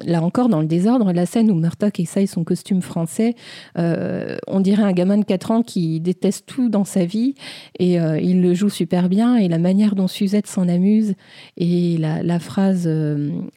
là 0.06 0.22
encore, 0.24 0.50
dans 0.50 0.62
le 0.62 0.68
désordre, 0.68 1.12
la 1.12 1.26
scène 1.26 1.52
où 1.52 1.56
Murdoch 1.56 2.00
essaye 2.00 2.28
son 2.28 2.44
costume 2.44 2.82
français, 2.82 3.36
euh, 3.78 4.38
on 4.48 4.60
dirait 4.60 4.84
un 4.84 4.94
gamin 4.94 5.18
de 5.18 5.26
4 5.26 5.52
ans 5.52 5.62
qui 5.62 6.00
déteste 6.00 6.46
tout 6.46 6.70
dans 6.70 6.86
sa 6.86 7.06
vie 7.06 7.36
et 7.80 7.96
il 7.96 8.42
le 8.42 8.54
joue 8.54 8.70
super 8.70 9.10
bien. 9.10 9.36
Et 9.38 9.48
la 9.48 9.60
manière 9.60 9.96
dont 9.96 10.08
Suzette 10.08 10.48
s'en 10.48 10.68
amuse 10.68 11.14
et 11.58 11.98
la, 11.98 12.24
la 12.24 12.40
phrase, 12.40 12.90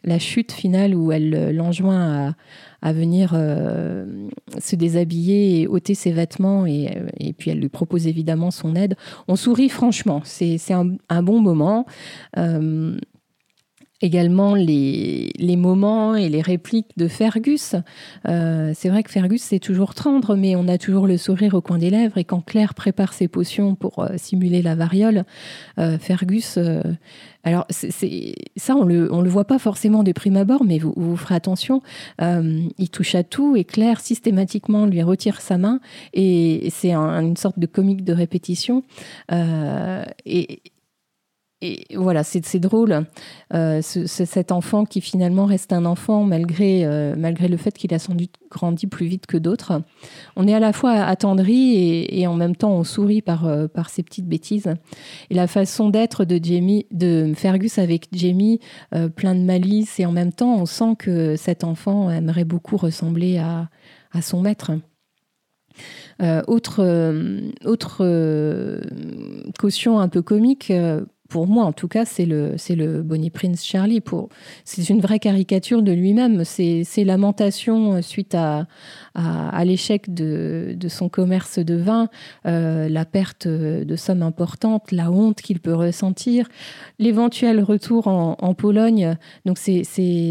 la 0.04 0.18
chute 0.18 0.52
finale 0.52 0.94
où 0.94 1.12
elle 1.12 1.54
l'enjoint 1.54 2.28
à 2.28 2.34
à 2.82 2.92
venir 2.92 3.32
euh, 3.34 4.28
se 4.58 4.76
déshabiller 4.76 5.60
et 5.60 5.66
ôter 5.66 5.94
ses 5.94 6.12
vêtements 6.12 6.66
et, 6.66 7.34
puis 7.36 7.50
elle 7.50 7.60
lui 7.60 7.68
propose 7.68 8.06
évidemment 8.06 8.50
son 8.50 8.74
aide. 8.74 8.94
On 9.26 9.36
sourit 9.36 9.68
franchement, 9.68 10.22
c'est 10.24 10.58
un, 10.72 10.96
un, 11.08 11.22
bon 11.22 11.40
moment. 11.40 11.86
Euh, 12.36 12.96
également 14.00 14.54
les, 14.54 15.56
moments 15.56 16.14
et 16.14 16.28
les 16.28 16.40
répliques 16.40 16.96
de 16.96 17.08
Fergus. 17.08 17.74
Euh, 18.28 18.72
c'est 18.74 18.88
vrai 18.88 19.02
que 19.02 19.10
Fergus, 19.10 19.42
c'est 19.42 19.58
toujours 19.58 19.94
tendre, 19.94 20.36
mais 20.36 20.54
on 20.56 20.68
a 20.68 20.78
toujours 20.78 21.06
le 21.06 21.16
sourire 21.16 21.54
au 21.54 21.60
coin 21.60 21.78
des 21.78 21.90
lèvres. 21.90 22.16
Et 22.18 22.24
quand 22.24 22.40
Claire 22.40 22.74
prépare 22.74 23.12
ses 23.12 23.28
potions 23.28 23.74
pour 23.74 23.98
euh, 23.98 24.10
simuler 24.16 24.62
la 24.62 24.74
variole, 24.74 25.24
euh, 25.78 25.98
Fergus... 25.98 26.58
Alors, 27.44 27.66
ça, 27.70 28.76
on 28.76 28.84
le, 28.84 29.06
le 29.06 29.28
voit 29.30 29.46
pas 29.46 29.58
forcément 29.58 30.02
de 30.02 30.12
prime 30.12 30.36
abord, 30.36 30.64
mais 30.64 30.78
vous, 30.78 30.92
vous 30.96 31.16
ferez 31.16 31.36
attention. 31.36 31.82
Il 32.20 32.90
touche 32.92 33.14
à 33.14 33.22
tout 33.22 33.56
et 33.56 33.64
Claire 33.64 34.00
systématiquement 34.00 34.84
lui 34.84 35.02
retire 35.02 35.40
sa 35.40 35.56
main 35.56 35.80
et 36.12 36.68
c'est 36.70 36.92
un, 36.92 37.22
une 37.22 37.36
sorte 37.38 37.58
de 37.58 37.66
comique 37.66 38.04
de 38.04 38.12
répétition. 38.12 38.82
et 39.30 40.60
et 41.60 41.86
voilà, 41.96 42.22
c'est 42.22 42.60
drôle. 42.60 43.04
Euh, 43.52 43.80
cet 43.82 44.52
enfant 44.52 44.84
qui 44.84 45.00
finalement 45.00 45.44
reste 45.44 45.72
un 45.72 45.86
enfant 45.86 46.22
malgré, 46.22 46.84
euh, 46.84 47.16
malgré 47.18 47.48
le 47.48 47.56
fait 47.56 47.76
qu'il 47.76 47.92
a 47.92 47.98
sans 47.98 48.14
doute 48.14 48.34
grandi 48.48 48.86
plus 48.86 49.06
vite 49.06 49.26
que 49.26 49.36
d'autres. 49.36 49.82
On 50.36 50.46
est 50.46 50.54
à 50.54 50.60
la 50.60 50.72
fois 50.72 50.92
attendri 50.92 52.06
et, 52.08 52.26
en 52.28 52.34
même 52.34 52.54
temps 52.54 52.76
on 52.76 52.84
sourit 52.84 53.22
par, 53.22 53.46
euh, 53.46 53.66
par 53.66 53.90
ces 53.90 54.04
petites 54.04 54.28
bêtises. 54.28 54.72
Et 55.30 55.34
la 55.34 55.48
façon 55.48 55.88
d'être 55.90 56.24
de 56.24 56.38
Jamie, 56.40 56.86
de 56.92 57.32
Fergus 57.34 57.78
avec 57.78 58.06
Jamie, 58.12 58.60
plein 59.16 59.34
de 59.34 59.40
malice 59.40 59.98
et 59.98 60.06
en 60.06 60.12
même 60.12 60.32
temps 60.32 60.60
on 60.60 60.66
sent 60.66 60.94
que 60.96 61.34
cet 61.34 61.64
enfant 61.64 62.08
aimerait 62.08 62.44
beaucoup 62.44 62.76
ressembler 62.76 63.38
à, 63.38 63.68
à 64.12 64.22
son 64.22 64.40
maître. 64.42 64.70
autre 66.46 67.54
autre 67.64 68.80
caution 69.58 69.98
un 69.98 70.08
peu 70.08 70.22
comique 70.22 70.72
pour 71.28 71.46
moi 71.46 71.64
en 71.64 71.72
tout 71.72 71.88
cas, 71.88 72.04
c'est 72.04 72.24
le, 72.24 72.54
c'est 72.56 72.74
le 72.74 73.02
Bonnie 73.02 73.30
Prince 73.30 73.64
Charlie. 73.64 74.02
C'est 74.64 74.88
une 74.88 75.00
vraie 75.00 75.18
caricature 75.18 75.82
de 75.82 75.92
lui-même. 75.92 76.44
C'est, 76.44 76.82
c'est 76.84 77.04
lamentation 77.04 78.00
suite 78.02 78.34
à, 78.34 78.66
à, 79.18 79.64
l'échec 79.64 80.14
de, 80.14 80.76
son 80.88 81.08
commerce 81.08 81.58
de 81.58 81.74
vin, 81.74 82.08
euh, 82.46 82.88
la 82.88 83.04
perte 83.04 83.48
de 83.48 83.96
sommes 83.96 84.22
importantes, 84.22 84.92
la 84.92 85.10
honte 85.10 85.42
qu'il 85.42 85.58
peut 85.58 85.74
ressentir, 85.74 86.48
l'éventuel 86.98 87.62
retour 87.62 88.06
en, 88.06 88.54
Pologne. 88.54 89.16
Donc 89.44 89.58
c'est, 89.58 89.82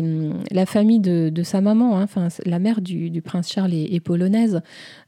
hum, 0.02 0.34
la 0.52 0.66
famille 0.66 1.00
de, 1.00 1.44
sa 1.44 1.62
maman, 1.62 1.98
hein. 1.98 2.04
enfin 2.04 2.28
la 2.46 2.60
mère 2.60 2.82
du, 2.82 3.22
prince 3.22 3.52
Charles 3.52 3.74
est, 3.74 4.00
polonaise. 4.00 4.62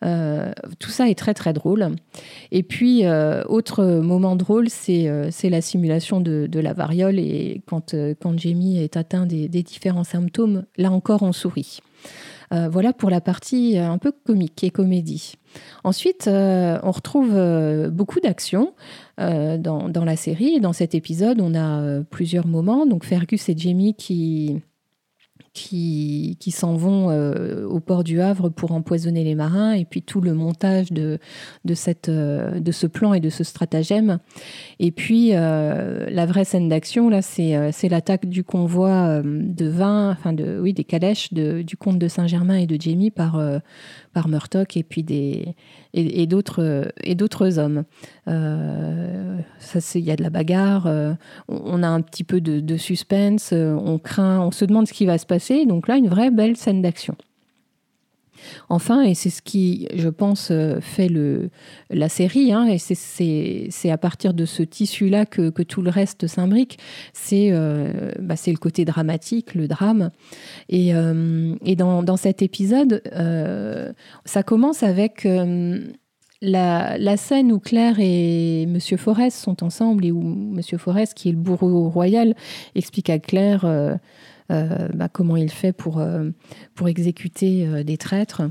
Euh, 0.04 0.52
tout 0.80 0.90
ça 0.90 1.10
est 1.10 1.18
très 1.18 1.34
très 1.34 1.54
drôle. 1.54 1.96
Et 2.52 2.64
puis 2.64 3.06
euh, 3.06 3.44
autre 3.46 3.84
moment 3.86 4.36
drôle, 4.36 4.70
c'est, 4.70 5.10
la 5.44 5.62
simulation 5.62 6.22
de, 6.22 6.60
la 6.60 6.74
variole 6.74 7.20
et 7.20 7.62
quand, 7.66 7.96
quand 8.22 8.38
Jamie 8.38 8.80
est 8.80 8.98
atteint 8.98 9.26
des 9.26 9.64
différents 9.64 10.04
symptômes, 10.04 10.66
là 10.78 10.92
encore 10.92 11.24
on 11.24 11.32
sourit. 11.32 11.80
Euh, 12.52 12.68
voilà 12.70 12.94
pour 12.94 13.10
la 13.10 13.22
partie 13.22 13.78
euh, 13.78 13.90
un 13.90 13.98
peu 13.98 14.12
comique 14.12 14.64
et 14.64 14.72
comédie. 14.72 15.34
Ensuite, 15.84 16.28
euh, 16.28 16.80
on 16.84 16.92
retrouve 16.92 17.38
beaucoup 17.92 18.20
d'action 18.20 18.74
dans, 19.18 19.90
dans, 19.90 20.06
la 20.06 20.16
série. 20.16 20.62
Dans 20.62 20.72
cet 20.72 20.96
épisode, 20.96 21.42
on 21.42 21.56
a 21.56 22.02
plusieurs 22.04 22.48
moments. 22.48 22.86
Donc 22.86 23.04
Fergus 23.04 23.50
et 23.50 23.58
Jamie 23.58 23.94
qui 23.96 24.62
qui, 25.60 26.52
s'en 26.52 26.76
vont 26.76 27.10
euh, 27.10 27.66
au 27.66 27.80
port 27.80 28.04
du 28.04 28.22
Havre 28.22 28.50
pour 28.50 28.72
empoisonner 28.72 29.24
les 29.24 29.36
marins, 29.36 29.74
et 29.74 29.86
puis 29.86 30.02
tout 30.02 30.22
le 30.22 30.34
montage 30.34 30.92
de, 30.92 31.20
de, 31.66 31.74
cette, 31.74 32.10
euh, 32.10 32.60
de 32.60 32.72
ce 32.72 32.88
plan 32.88 33.14
et 33.14 33.20
de 33.20 33.30
ce 33.30 33.44
stratagème. 33.44 34.20
Et 34.80 34.92
puis 34.92 35.30
euh, 35.34 36.10
la 36.10 36.26
vraie 36.26 36.46
scène 36.46 36.70
d'action, 36.70 37.10
là, 37.10 37.22
c'est 37.22 37.90
l'attaque 37.90 38.26
du 38.26 38.44
convoi 38.44 39.22
de 39.24 39.68
vin, 39.68 40.12
enfin 40.12 40.34
de, 40.34 40.60
oui, 40.62 40.74
des 40.74 40.84
calèches 40.84 41.34
de, 41.34 41.62
du 41.62 41.78
comte 41.78 42.00
de 42.00 42.08
Saint-Germain 42.08 42.58
et 42.58 42.68
de 42.68 42.80
Jamie 42.80 43.12
par, 43.12 43.42
par 44.14 44.28
Murtock 44.28 44.78
et 44.78 44.84
puis 44.84 45.04
des 45.04 45.56
et, 45.94 46.22
et 46.22 46.26
d'autres 46.28 47.60
hommes. 47.60 47.84
Euh, 48.28 49.38
il 49.96 50.02
y 50.02 50.12
a 50.12 50.16
de 50.16 50.24
la 50.24 50.30
bagarre, 50.30 50.88
euh, 50.88 51.14
on, 51.48 51.84
a 51.84 51.88
un 51.88 52.02
petit 52.02 52.24
peu 52.24 52.42
de, 52.42 52.60
de, 52.60 52.78
suspense, 52.78 53.52
euh, 53.54 53.74
on 53.74 53.98
craint, 53.98 54.40
on 54.40 54.52
se 54.52 54.66
demande 54.66 54.88
ce 54.88 54.94
qui 54.94 55.06
va 55.06 55.18
se 55.18 55.26
passer. 55.26 55.49
Donc 55.66 55.88
là, 55.88 55.98
une 55.98 56.08
vraie 56.08 56.32
belle 56.32 56.58
scène 56.58 56.82
d'action. 56.82 57.16
Enfin, 58.70 59.02
et 59.02 59.14
c'est 59.14 59.30
ce 59.30 59.42
qui, 59.42 59.88
je 59.94 60.10
pense, 60.10 60.50
euh, 60.52 60.80
fait 60.82 61.10
la 61.90 62.10
série, 62.10 62.52
hein, 62.52 62.68
et 62.68 62.78
c'est 62.78 63.92
à 63.92 63.98
partir 63.98 64.34
de 64.34 64.46
ce 64.46 64.64
tissu-là 64.64 65.26
que, 65.26 65.50
que, 65.50 65.64
tout 65.64 65.82
le 65.82 65.90
reste 65.90 66.28
s'imbrique, 66.28 66.80
c'est 67.14 67.50
euh, 67.52 68.12
bah, 68.20 68.36
le 68.48 68.58
côté 68.58 68.86
dramatique, 68.86 69.56
le 69.56 69.68
drame. 69.68 70.12
Et, 70.70 70.94
euh, 70.94 71.56
et 71.66 71.76
dans, 71.76 72.04
dans, 72.04 72.18
cet 72.18 72.42
épisode, 72.42 73.02
euh, 73.14 73.92
ça 74.26 74.44
commence 74.44 74.84
avec... 74.84 75.28
La, 76.42 77.18
scène 77.18 77.52
où 77.52 77.60
Claire 77.60 77.98
et 78.00 78.66
Monsieur 78.66 78.96
Forest 78.96 79.38
sont 79.38 79.62
ensemble 79.62 80.06
et 80.06 80.12
où 80.14 80.22
Monsieur 80.22 80.78
Forest, 80.78 81.14
qui 81.14 81.28
est 81.28 81.32
le 81.34 81.38
bourreau 81.38 81.90
royal, 81.90 82.34
explique 82.76 83.10
à 83.10 83.20
Claire 83.20 83.66
bah, 84.50 85.10
comment 85.10 85.38
il 85.38 85.52
fait 85.52 85.74
pour, 85.74 86.00
euh, 86.00 86.30
pour 86.76 86.88
exécuter 86.88 87.68
euh, 87.68 87.84
des 87.84 87.98
traîtres. 87.98 88.42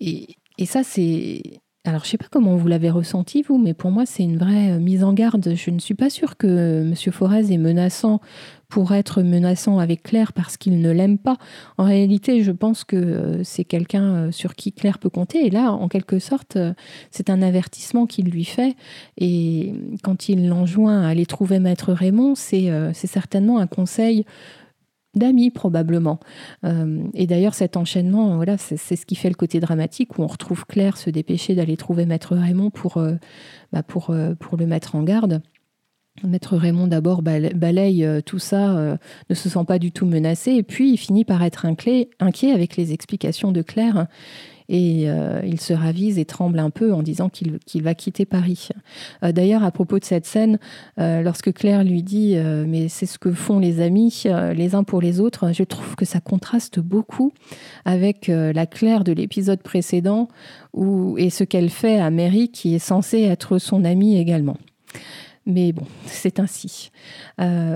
Et, 0.00 0.26
et, 0.58 0.66
ça, 0.66 0.82
c'est 0.82 1.42
alors, 1.86 2.00
je 2.00 2.08
ne 2.08 2.10
sais 2.10 2.18
pas 2.18 2.26
comment 2.28 2.56
vous 2.56 2.66
l'avez 2.66 2.90
ressenti, 2.90 3.42
vous, 3.42 3.58
mais 3.58 3.72
pour 3.72 3.92
moi, 3.92 4.06
c'est 4.06 4.24
une 4.24 4.38
vraie 4.38 4.72
euh, 4.72 4.80
mise 4.80 5.04
en 5.04 5.12
garde. 5.12 5.54
Je 5.54 5.70
ne 5.70 5.78
suis 5.78 5.94
pas 5.94 6.10
sûre 6.10 6.36
que 6.36 6.82
M. 6.82 6.94
Forez 7.12 7.52
est 7.52 7.58
menaçant 7.58 8.20
pour 8.68 8.92
être 8.92 9.22
menaçant 9.22 9.78
avec 9.78 10.02
Claire 10.02 10.32
parce 10.32 10.56
qu'il 10.56 10.80
ne 10.80 10.90
l'aime 10.90 11.16
pas. 11.16 11.36
En 11.78 11.84
réalité, 11.84 12.42
je 12.42 12.50
pense 12.50 12.82
que 12.82 12.96
euh, 12.96 13.44
c'est 13.44 13.62
quelqu'un 13.62 14.02
euh, 14.02 14.32
sur 14.32 14.56
qui 14.56 14.72
Claire 14.72 14.98
peut 14.98 15.10
compter. 15.10 15.46
Et 15.46 15.50
là, 15.50 15.70
en 15.70 15.86
quelque 15.86 16.18
sorte, 16.18 16.58
c'est 17.12 17.30
un 17.30 17.40
avertissement 17.40 18.06
qu'il 18.06 18.30
lui 18.30 18.44
fait. 18.44 18.74
Et 19.16 19.72
quand 20.02 20.28
il 20.28 20.48
l'enjoint 20.48 21.02
à 21.02 21.08
aller 21.08 21.26
trouver 21.26 21.60
Maître 21.60 21.92
Raymond, 21.92 22.34
c'est 22.34 22.92
certainement 22.94 23.58
un 23.58 23.68
conseil 23.68 24.24
d'amis 25.16 25.50
probablement. 25.50 26.20
Euh, 26.64 27.04
et 27.14 27.26
d'ailleurs, 27.26 27.54
cet 27.54 27.76
enchaînement, 27.76 28.36
voilà, 28.36 28.56
c'est 28.58 28.76
ce 28.76 29.06
qui 29.06 29.16
fait 29.16 29.28
le 29.28 29.34
côté 29.34 29.58
dramatique 29.58 30.18
où 30.18 30.22
on 30.22 30.26
retrouve 30.26 30.66
Claire 30.66 30.96
se 30.96 31.10
dépêcher 31.10 31.54
d'aller 31.54 31.76
trouver 31.76 32.06
Maître 32.06 32.36
Raymond 32.36 32.70
pour, 32.70 32.98
euh, 32.98 33.14
bah, 33.72 33.82
euh, 34.10 34.34
pour 34.34 34.56
le 34.56 34.66
mettre 34.66 34.94
en 34.94 35.02
garde. 35.02 35.42
Maître 36.24 36.56
Raymond 36.56 36.86
d'abord 36.86 37.20
balaye 37.20 38.22
tout 38.24 38.38
ça, 38.38 38.96
ne 39.28 39.34
se 39.34 39.50
sent 39.50 39.64
pas 39.68 39.78
du 39.78 39.92
tout 39.92 40.06
menacé, 40.06 40.52
et 40.52 40.62
puis 40.62 40.90
il 40.90 40.96
finit 40.96 41.26
par 41.26 41.42
être 41.42 41.66
inquiet, 41.66 42.08
inquiet 42.20 42.52
avec 42.52 42.78
les 42.78 42.94
explications 42.94 43.52
de 43.52 43.60
Claire 43.60 44.06
et 44.68 45.08
euh, 45.08 45.40
il 45.44 45.60
se 45.60 45.72
ravise 45.72 46.18
et 46.18 46.24
tremble 46.24 46.58
un 46.58 46.70
peu 46.70 46.92
en 46.92 47.02
disant 47.02 47.28
qu'il 47.28 47.82
va 47.82 47.94
quitter 47.94 48.24
Paris. 48.24 48.68
Euh, 49.22 49.32
d'ailleurs, 49.32 49.62
à 49.62 49.70
propos 49.70 49.98
de 49.98 50.04
cette 50.04 50.26
scène, 50.26 50.58
euh, 50.98 51.22
lorsque 51.22 51.52
Claire 51.52 51.84
lui 51.84 52.02
dit 52.02 52.36
Mais 52.66 52.88
c'est 52.88 53.06
ce 53.06 53.18
que 53.18 53.32
font 53.32 53.58
les 53.58 53.80
amis 53.80 54.24
les 54.54 54.74
uns 54.74 54.84
pour 54.84 55.00
les 55.00 55.20
autres, 55.20 55.52
je 55.52 55.62
trouve 55.62 55.94
que 55.96 56.04
ça 56.04 56.20
contraste 56.20 56.80
beaucoup 56.80 57.32
avec 57.84 58.28
la 58.28 58.66
Claire 58.66 59.04
de 59.04 59.12
l'épisode 59.12 59.62
précédent 59.62 60.28
où, 60.72 61.16
et 61.18 61.30
ce 61.30 61.44
qu'elle 61.44 61.70
fait 61.70 61.98
à 61.98 62.10
Mary 62.10 62.50
qui 62.50 62.74
est 62.74 62.80
censée 62.80 63.22
être 63.22 63.58
son 63.58 63.84
amie 63.84 64.18
également. 64.18 64.56
Mais 65.46 65.72
bon, 65.72 65.84
c'est 66.06 66.40
ainsi. 66.40 66.90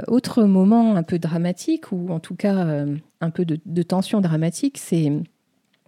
autre 0.08 0.44
moment 0.44 0.96
un 0.96 1.02
peu 1.02 1.18
dramatique, 1.18 1.92
ou 1.92 2.10
en 2.10 2.20
tout 2.20 2.34
cas 2.34 2.84
un 3.20 3.30
peu 3.30 3.44
de 3.44 3.82
tension 3.82 4.20
dramatique, 4.20 4.78
c'est 4.78 5.12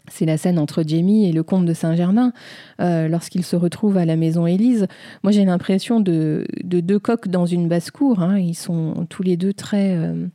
c'est 0.09 0.26
la 0.26 0.37
scène 0.37 0.59
entre 0.59 0.82
Jamie 0.87 1.26
et 1.28 1.32
le 1.32 1.42
comte 1.42 1.64
de 1.64 1.75
Saint-Germain, 1.75 2.32
euh, 2.80 3.09
lorsqu'ils 3.09 3.44
se 3.44 3.56
retrouvent 3.56 3.97
à 3.97 4.04
la 4.04 4.16
maison 4.16 4.47
Élise. 4.47 4.87
Moi, 5.23 5.32
j'ai 5.32 5.44
l'impression 5.44 6.00
de, 6.00 6.44
deux 6.64 6.99
coqs 6.99 7.28
dans 7.28 7.47
une 7.47 7.68
basse-cour. 7.68 8.21
Hein. 8.21 8.38
Ils 8.38 8.54
sont 8.54 9.06
tous 9.09 9.23
les 9.23 9.37
deux 9.37 9.52
très, 9.52 9.94
euh, 9.94 10.26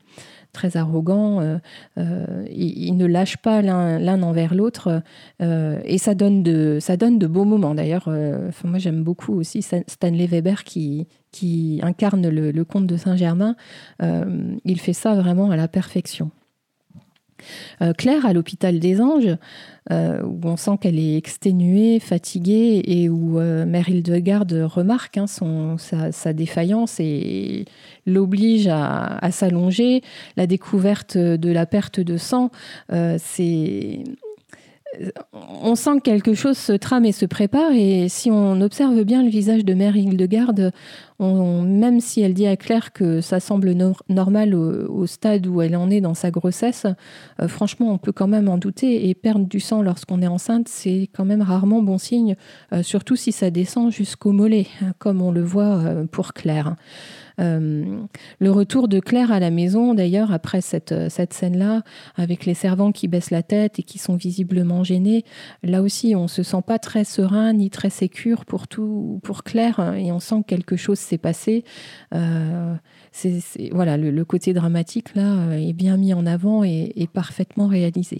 très 0.53 0.77
arrogants. 0.77 1.41
Euh, 1.97 2.45
ils, 2.49 2.95
ne 2.95 3.05
lâchent 3.05 3.37
pas 3.37 3.61
l'un 3.61 4.23
envers 4.23 4.55
l'autre. 4.55 5.01
et 5.41 5.97
ça 5.97 6.15
donne, 6.15 6.43
de, 6.43 6.77
ça 6.79 6.97
donne 6.97 7.19
de 7.19 7.27
beaux 7.27 7.45
moments. 7.45 7.75
D'ailleurs, 7.75 8.09
moi, 8.63 8.79
j'aime 8.79 9.03
beaucoup 9.03 9.33
aussi 9.33 9.61
Stanley 9.61 10.27
Weber 10.27 10.63
qui, 10.63 11.07
incarne 11.83 12.27
le 12.29 12.63
comte 12.63 12.87
de 12.87 12.97
Saint-Germain. 12.97 13.55
il 14.01 14.79
fait 14.79 14.93
ça 14.93 15.13
vraiment 15.15 15.51
à 15.51 15.57
la 15.57 15.67
perfection. 15.67 16.31
Euh, 17.81 17.93
Claire 17.93 18.25
à 18.25 18.33
l'hôpital 18.33 18.79
des 18.79 19.01
Anges, 19.01 19.37
euh, 19.91 20.21
où 20.23 20.39
on 20.43 20.57
sent 20.57 20.77
qu'elle 20.81 20.99
est 20.99 21.17
exténuée, 21.17 21.99
fatiguée, 21.99 22.81
et 22.85 23.09
où 23.09 23.39
euh, 23.39 23.65
Mère 23.65 23.89
Hildegarde 23.89 24.53
remarque 24.53 25.17
hein, 25.17 25.25
sa, 25.77 26.33
défaillance 26.33 26.99
et 26.99 27.65
l'oblige 28.05 28.67
à 28.67 29.31
s'allonger. 29.31 30.01
La 30.35 30.47
découverte 30.47 31.17
de 31.17 31.51
la 31.51 31.65
perte 31.65 31.99
de 31.99 32.17
sang, 32.17 32.51
c'est 33.17 34.03
on 35.33 35.75
sent 35.75 35.97
que 35.97 36.01
quelque 36.01 36.33
chose 36.33 36.57
se 36.57 36.73
trame 36.73 37.05
et 37.05 37.11
se 37.11 37.25
prépare, 37.25 37.71
et 37.71 38.09
si 38.09 38.31
on 38.31 38.61
observe 38.61 39.03
bien 39.03 39.23
le 39.23 39.29
visage 39.29 39.63
de 39.65 39.73
Mère 39.73 39.95
Hildegarde, 39.95 40.71
même 41.19 41.99
si 41.99 42.21
elle 42.21 42.33
dit 42.33 42.47
à 42.47 42.55
Claire 42.57 42.93
que 42.93 43.21
ça 43.21 43.39
semble 43.39 43.73
normal 44.09 44.53
au, 44.53 45.05
stade 45.07 45.47
où 45.47 45.61
elle 45.61 45.75
en 45.75 45.89
est 45.89 46.01
dans 46.01 46.13
sa 46.13 46.31
grossesse, 46.31 46.85
euh, 47.41 47.47
franchement, 47.47 47.91
on 47.91 47.97
peut 47.97 48.11
quand 48.11 48.27
même 48.27 48.49
en 48.49 48.57
douter, 48.57 49.09
et 49.09 49.15
perdre 49.15 49.45
du 49.45 49.59
sang 49.59 49.81
lorsqu'on 49.81 50.21
est 50.21 50.27
enceinte, 50.27 50.67
c'est 50.67 51.09
quand 51.13 51.25
même 51.25 51.41
rarement 51.41 51.81
bon 51.81 51.97
signe, 51.97 52.35
euh, 52.73 52.83
surtout 52.83 53.15
si 53.15 53.31
ça 53.31 53.49
descend 53.49 53.91
jusqu'au 53.91 54.31
mollet, 54.31 54.67
hein, 54.81 54.93
comme 54.99 55.21
on 55.21 55.31
le 55.31 55.41
voit 55.41 55.77
euh, 55.77 56.05
pour 56.05 56.33
Claire. 56.33 56.75
Euh, 57.39 58.01
le 58.39 58.51
retour 58.51 58.87
de 58.87 58.99
Claire 58.99 59.31
à 59.31 59.39
la 59.39 59.51
maison, 59.51 59.93
d'ailleurs, 59.93 60.31
après 60.31 60.61
cette, 60.61 61.09
cette 61.09 61.33
scène-là, 61.33 61.83
avec 62.15 62.45
les 62.45 62.53
servants 62.53 62.91
qui 62.91 63.07
baissent 63.07 63.31
la 63.31 63.43
tête 63.43 63.79
et 63.79 63.83
qui 63.83 63.97
sont 63.97 64.15
visiblement 64.15 64.83
gênés, 64.83 65.23
là 65.63 65.81
aussi, 65.81 66.15
on 66.15 66.27
se 66.27 66.43
sent 66.43 66.61
pas 66.65 66.79
très 66.79 67.03
serein 67.03 67.53
ni 67.53 67.69
très 67.69 67.89
sécure 67.89 68.45
pour 68.45 68.67
tout, 68.67 69.19
pour 69.23 69.43
Claire, 69.43 69.79
hein, 69.79 69.93
et 69.93 70.11
on 70.11 70.19
sent 70.19 70.41
que 70.41 70.47
quelque 70.47 70.75
chose 70.75 70.99
s'est 70.99 71.17
passé. 71.17 71.63
Euh, 72.13 72.75
voilà, 73.71 73.97
le, 73.97 74.25
côté 74.25 74.53
dramatique 74.53 75.15
là 75.15 75.49
euh, 75.49 75.51
est 75.53 75.73
bien 75.73 75.97
mis 75.97 76.13
en 76.13 76.25
avant 76.25 76.63
et, 76.63 77.07
parfaitement 77.13 77.67
réalisé. 77.67 78.19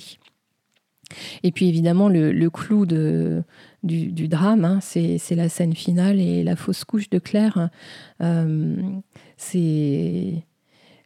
Et 1.44 1.52
puis 1.52 1.68
évidemment, 1.68 2.10
le, 2.10 2.50
clou 2.50 2.86
du, 2.86 3.44
drame, 4.28 4.66
hein, 4.66 4.80
c'est, 4.82 5.20
la 5.32 5.50
scène 5.50 5.74
finale 5.74 6.20
et 6.20 6.44
la 6.44 6.56
fausse 6.56 6.84
couche 6.84 7.10
de 7.10 7.20
Claire. 7.20 7.70
Euh, 8.22 8.76
c'est 9.38 10.44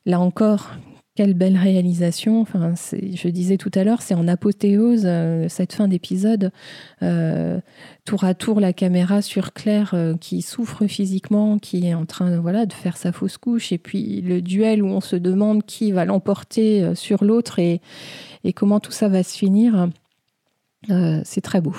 là 0.06 0.20
encore 0.20 0.72
quelle 1.16 1.34
belle 1.34 1.58
réalisation. 1.58 2.46
Je 2.46 3.28
disais 3.28 3.58
tout 3.58 3.72
à 3.76 3.84
l'heure, 3.84 4.02
c'est 4.02 4.14
en 4.14 4.28
apothéose 4.28 5.04
euh, 5.06 5.48
cette 5.50 5.74
fin 5.74 5.88
d'épisode. 5.88 6.52
Euh, 7.04 7.60
tour 8.06 8.24
à 8.24 8.34
tour, 8.34 8.60
la 8.60 8.74
caméra 8.74 9.22
sur 9.22 9.54
Claire 9.54 9.96
qui 10.20 10.42
souffre 10.42 10.88
physiquement, 10.88 11.60
qui 11.60 11.88
est 11.88 11.94
en 11.94 12.06
train 12.06 12.32
de 12.32 12.74
faire 12.74 12.98
sa 12.98 13.12
fausse 13.12 13.38
couche, 13.38 13.72
et 13.72 13.78
puis 13.78 14.22
le 14.22 14.42
duel 14.42 14.84
où 14.84 14.88
on 14.88 15.02
se 15.02 15.16
demande 15.16 15.64
qui 15.64 15.92
va 15.92 16.06
l'emporter 16.06 16.96
sur 16.96 17.24
l'autre 17.24 17.60
et, 17.60 17.82
comment 18.56 18.80
tout 18.80 18.92
ça 18.92 19.08
va 19.08 19.24
se 19.24 19.38
finir. 19.38 19.90
c'est 20.88 21.42
très 21.42 21.62
beau. 21.62 21.76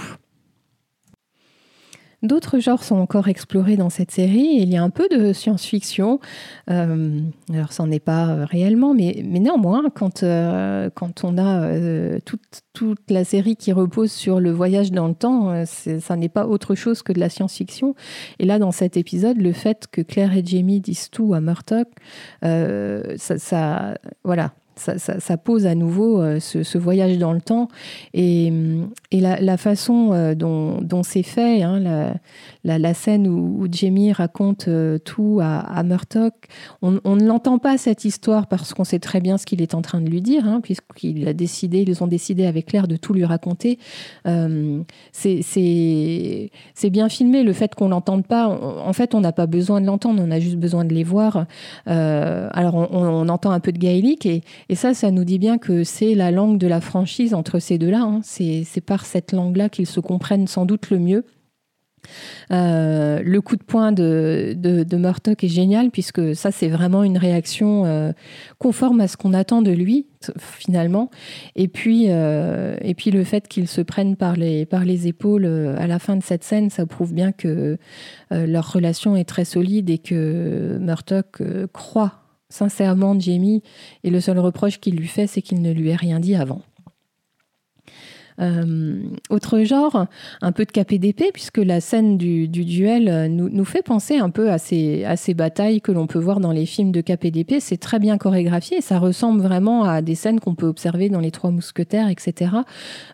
D'autres 2.23 2.61
genres 2.61 2.85
sont 2.85 2.97
encore 2.97 3.27
explorés 3.27 3.77
dans 3.77 3.91
cette 3.91 4.13
série. 4.13 4.59
il 4.61 4.69
y 4.69 4.77
a 4.77 4.83
un 4.83 4.91
peu 4.91 5.09
de 5.09 5.33
science-fiction. 5.33 6.21
Euh, 6.71 7.21
alors, 7.53 7.73
ça 7.73 7.85
n'en 7.85 7.99
pas 7.99 8.29
euh, 8.29 8.45
réellement, 8.45 8.95
mais, 8.95 9.23
néanmoins, 9.25 9.83
quand, 9.93 10.23
euh, 10.23 10.89
on 11.25 11.39
a 11.39 12.21
toute, 12.21 12.63
toute, 12.73 13.11
la 13.11 13.25
série 13.25 13.57
qui 13.57 13.73
repose 13.73 14.13
sur 14.13 14.39
le 14.39 14.53
voyage 14.53 14.93
dans 14.93 15.09
le 15.09 15.15
temps, 15.15 15.65
ça 15.67 16.17
n'est 16.17 16.29
pas 16.29 16.47
autre 16.47 16.77
chose 16.77 17.03
que 17.03 17.13
de 17.13 17.19
la 17.19 17.29
science-fiction. 17.29 17.97
Et 18.39 18.45
là, 18.45 18.61
dans 18.61 18.71
cet 18.71 18.97
épisode, 18.97 19.39
le 19.39 19.53
fait 19.53 19.87
que 19.91 20.01
Claire 20.01 20.37
et 20.37 20.45
Jamie 20.45 20.81
disent 20.81 21.11
tout 21.11 21.35
à 21.35 21.41
Murdoch, 21.41 21.89
ça, 23.17 23.99
voilà, 24.23 24.53
ça, 24.99 25.37
pose 25.37 25.67
à 25.67 25.75
nouveau 25.75 26.21
euh, 26.21 26.41
ce, 26.41 26.79
voyage 26.79 27.19
dans 27.19 27.33
le 27.33 27.41
temps 27.41 27.69
et, 28.15 28.53
la, 29.13 29.57
façon 29.57 30.13
euh, 30.13 30.35
dont, 30.35 31.03
c'est 31.03 31.23
fait, 31.23 31.63
hein, 31.63 32.15
la, 32.65 32.95
scène 32.95 33.29
où, 33.29 33.67
Jamie 33.71 34.13
raconte 34.13 34.69
euh, 34.69 34.99
tout 34.99 35.39
à, 35.43 35.61
à 35.61 35.83
Murdoch, 35.83 36.35
on, 36.83 36.93
ne 36.93 37.25
l'entend 37.25 37.59
pas 37.59 37.79
cette 37.79 38.05
histoire 38.05 38.47
parce 38.47 38.75
qu'on 38.75 38.85
sait 38.85 38.99
très 38.99 39.21
bien 39.21 39.39
ce 39.39 39.47
qu'il 39.47 39.63
est 39.63 39.75
en 39.75 39.83
train 39.83 40.01
de 40.01 40.09
lui 40.09 40.21
dire, 40.21 40.47
hein, 40.47 40.61
puisqu'il 40.63 41.25
décidé, 41.35 41.85
ils 41.87 42.03
ont 42.03 42.07
décidé 42.07 42.47
avec 42.47 42.67
Claire 42.67 42.89
de 42.89 42.97
tout 42.97 43.13
lui 43.13 43.25
raconter. 43.25 43.79
c'est 45.13 45.31
bien 46.91 47.09
filmé, 47.09 47.43
le 47.43 47.53
fait 47.53 47.75
qu'on 47.75 47.89
l'entende 47.89 48.27
pas, 48.27 48.49
en 48.49 48.93
fait, 48.93 49.15
on 49.15 49.21
n'a 49.21 49.33
pas 49.33 49.47
besoin 49.47 49.81
de 49.81 49.87
l'entendre, 49.87 50.23
on 50.25 50.31
a 50.31 50.41
juste 50.41 50.57
besoin 50.57 50.85
de 50.85 50.93
les 50.93 51.05
voir. 51.05 51.47
alors, 51.87 52.75
on, 52.75 52.89
on, 52.93 53.29
entend 53.29 53.51
un 53.51 53.61
peu 53.61 53.73
de 53.73 53.79
gaélique 53.79 54.27
et 54.27 54.72
ça, 54.75 54.95
ça 54.95 55.11
nous 55.11 55.25
dit 55.25 55.39
bien 55.39 55.59
que 55.59 55.85
c'est 55.85 56.15
la 56.15 56.31
langue 56.31 56.59
de 56.59 56.67
la 56.67 56.81
franchise 56.81 57.35
entre 57.35 57.59
ces 57.59 57.79
deux-là. 57.79 58.03
Hein. 58.03 58.21
C'est 58.23 58.81
par 58.85 59.07
cette 59.07 59.33
langue-là 59.33 59.69
qu'ils 59.69 59.87
se 59.87 60.01
comprennent 60.01 60.47
sans 60.47 60.67
doute 60.67 60.91
le 60.91 60.99
mieux. 60.99 61.25
Euh, 62.51 63.21
le 63.25 63.41
coup 63.41 63.57
de 63.57 63.63
poing 63.63 63.93
de, 63.93 64.55
de, 64.57 65.45
est 65.45 65.49
génial 65.49 65.91
puisque 65.91 66.35
ça 66.35 66.51
c'est 66.51 66.69
vraiment 66.69 67.05
une 67.05 67.17
réaction 67.17 67.87
euh, 67.87 68.13
conforme 68.59 69.01
à 69.01 69.09
ce 69.09 69.17
qu'on 69.17 69.33
attend 69.33 69.63
de 69.63 69.71
lui 69.71 70.09
finalement 70.39 71.11
et 71.55 71.69
puis 71.69 72.07
euh, 72.09 72.77
et 72.81 72.95
puis 72.95 73.11
le 73.11 73.25
fait 73.25 73.47
qu'il 73.49 73.69
se 73.69 73.81
prenne 73.81 74.17
par 74.17 74.37
les 74.37 74.67
par 74.67 74.85
les 74.85 75.07
épaules 75.07 75.47
à 75.47 75.87
la 75.87 75.99
fin 75.99 76.17
de 76.17 76.23
cette 76.23 76.45
scène 76.45 76.71
ça 76.71 76.87
prouve 76.87 77.13
bien 77.13 77.33
que 77.33 77.79
leur 78.31 78.73
relation 78.73 79.17
est 79.17 79.25
très 79.25 79.45
solide 79.45 79.89
et 79.91 79.99
que 79.99 80.79
Murdoch 80.81 81.41
croit 81.73 82.22
sincèrement 82.53 83.19
Jamie, 83.19 83.63
et 84.05 84.11
le 84.11 84.21
seul 84.21 84.39
reproche 84.39 84.79
qu'il 84.79 84.97
lui 84.97 85.09
fait, 85.09 85.27
c'est 85.27 85.43
qu'il 85.43 85.63
ne 85.63 85.73
lui 85.73 85.89
ait 85.89 85.97
rien 85.97 86.21
dit 86.21 86.35
avant. 86.35 86.63
Euh, 88.41 89.03
autre 89.31 89.61
genre, 89.61 90.07
un 90.41 90.53
peu 90.53 90.65
de 90.65 90.71
KPDP, 90.71 91.33
puisque 91.33 91.59
la 91.59 91.81
scène 91.81 92.17
du, 92.17 92.49
duel 92.49 93.09
euh, 93.09 93.29
nous, 93.29 93.65
fait 93.65 93.83
penser 93.83 94.19
un 94.19 94.31
peu 94.31 94.51
à 94.51 94.59
ces, 94.59 95.35
batailles 95.35 95.81
que 95.81 95.93
l'on 95.93 96.07
peut 96.07 96.19
voir 96.19 96.41
dans 96.41 96.53
les 96.53 96.67
films 96.67 96.93
de 96.93 97.01
KPDP. 97.01 97.57
C'est 97.61 97.77
très 97.77 97.99
bien 97.99 98.19
chorégraphié, 98.19 98.81
ça 98.81 98.99
ressemble 98.99 99.41
vraiment 99.41 99.85
à 99.85 100.03
des 100.03 100.15
scènes 100.15 100.41
qu'on 100.41 100.55
peut 100.55 100.67
observer 100.67 101.09
dans 101.09 101.21
Les 101.21 101.31
Trois 101.31 101.51
Mousquetaires, 101.51 102.09
etc. 102.09 102.53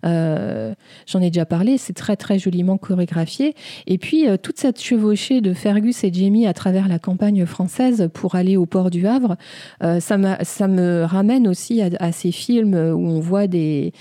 Euh, 0.05 0.75
j'en 1.07 1.21
ai 1.21 1.31
déjà 1.31 1.47
parlé, 1.47 1.79
c'est 1.79 1.93
très 1.93 2.17
très 2.17 2.39
joliment 2.39 2.77
chorégraphié. 2.77 3.55
Et 3.87 3.99
puis, 3.99 4.27
toute 4.43 4.59
cette 4.59 4.81
chevauchée 4.81 5.41
de 5.41 5.53
Fergus 5.53 6.05
et 6.05 6.13
Jamie 6.13 6.47
à 6.47 6.55
travers 6.55 6.89
la 6.89 6.99
campagne 6.99 7.47
française 7.47 8.09
pour 8.13 8.35
aller 8.35 8.57
au 8.57 8.67
port 8.67 8.91
du 8.91 9.07
Havre, 9.07 9.37
ça, 9.81 10.17
me 10.19 11.05
ramène 11.05 11.47
aussi 11.49 11.83
à, 11.83 12.13
ces 12.13 12.33
films 12.33 12.75
où 12.75 13.09
on 13.09 13.21
voit 13.21 13.47
des 13.47 13.93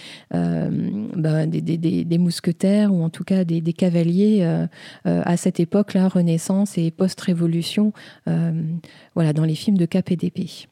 ben, 1.15 1.49
des, 1.49 2.17
mousquetaires 2.17 2.93
ou 2.93 3.03
en 3.03 3.09
tout 3.09 3.23
cas 3.23 3.43
des, 3.43 3.61
cavaliers 3.73 4.39
euh, 4.41 4.67
euh, 5.05 5.21
à 5.25 5.37
cette 5.37 5.59
époque-là, 5.59 6.07
Renaissance 6.07 6.77
et 6.77 6.91
post-révolution, 6.91 7.93
euh, 8.27 8.51
voilà, 9.15 9.33
dans 9.33 9.43
les 9.43 9.55
films 9.55 9.77
de 9.77 9.85
d'épée. 9.85 10.67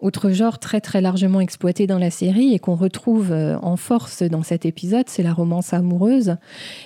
Autre 0.00 0.30
genre 0.30 0.58
très 0.58 0.80
très 0.80 1.02
largement 1.02 1.40
exploité 1.40 1.86
dans 1.86 1.98
la 1.98 2.10
série 2.10 2.54
et 2.54 2.58
qu'on 2.58 2.74
retrouve 2.74 3.32
en 3.32 3.76
force 3.76 4.22
dans 4.22 4.42
cet 4.42 4.64
épisode, 4.64 5.10
c'est 5.10 5.22
la 5.22 5.34
romance 5.34 5.74
amoureuse. 5.74 6.36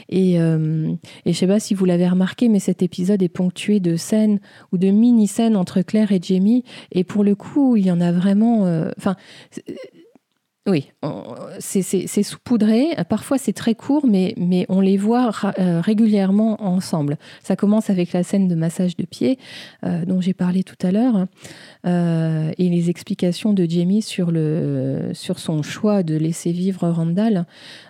Et, 0.09 0.35
je 0.35 0.97
ne 1.25 1.33
sais 1.33 1.47
pas 1.47 1.61
si 1.61 1.75
vous 1.75 1.85
l'avez 1.85 2.09
remarqué, 2.09 2.49
mais 2.49 2.59
cet 2.59 2.83
épisode 2.83 3.23
est 3.23 3.29
ponctué 3.29 3.79
de 3.79 3.95
scènes 3.95 4.41
ou 4.73 4.79
de 4.79 4.89
mini-scènes 4.89 5.55
entre 5.55 5.83
Claire 5.83 6.11
et 6.11 6.19
Jamie. 6.21 6.65
Et 6.91 7.05
pour 7.05 7.23
le 7.23 7.37
coup, 7.37 7.77
il 7.77 7.87
y 7.87 7.93
en 7.93 8.01
a 8.01 8.11
vraiment... 8.11 8.67
oui, 10.67 10.91
c'est 11.59 12.23
saupoudré. 12.23 12.97
Parfois, 13.11 13.37
c'est 13.37 13.53
très 13.53 13.75
court, 13.75 14.07
mais, 14.07 14.33
mais 14.39 14.65
on 14.71 14.81
les 14.81 14.97
voit 14.97 15.31
euh, 15.59 15.83
régulièrement 15.83 16.63
ensemble. 16.65 17.19
Ça 17.43 17.55
commence 17.55 17.91
avec 17.91 18.15
la 18.15 18.23
scène 18.23 18.49
de 18.49 18.55
massage 18.55 18.97
de 18.97 19.05
pied 19.05 19.39
euh, 19.85 20.07
dont 20.07 20.23
j'ai 20.23 20.33
parlé 20.33 20.63
tout 20.63 20.79
à 20.81 20.91
l'heure 20.91 21.27
euh, 21.87 22.51
et 22.57 22.71
les 22.71 22.89
explications 22.89 23.53
de 23.53 23.67
Jamie 23.69 24.01
sur, 24.01 24.31
le, 24.31 25.11
sur 25.13 25.39
son 25.39 25.63
choix 25.63 26.03
de 26.03 26.17
laisser 26.17 26.51
vivre 26.51 26.89
Randall. 26.89 27.45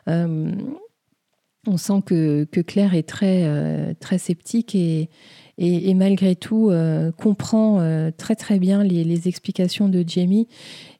on 0.09 1.77
sent 1.77 2.03
que, 2.05 2.43
que, 2.43 2.61
Claire 2.61 2.95
est 2.95 3.09
très, 3.09 3.95
très 4.01 4.19
sceptique 4.19 4.75
et, 4.75 5.09
et, 5.59 5.95
malgré 5.95 6.35
tout 6.35 6.73
comprend 7.17 8.11
très 8.19 8.35
très 8.35 8.59
bien 8.59 8.83
les, 8.83 9.29
explications 9.29 9.89
de 9.89 10.05
Jamie 10.07 10.49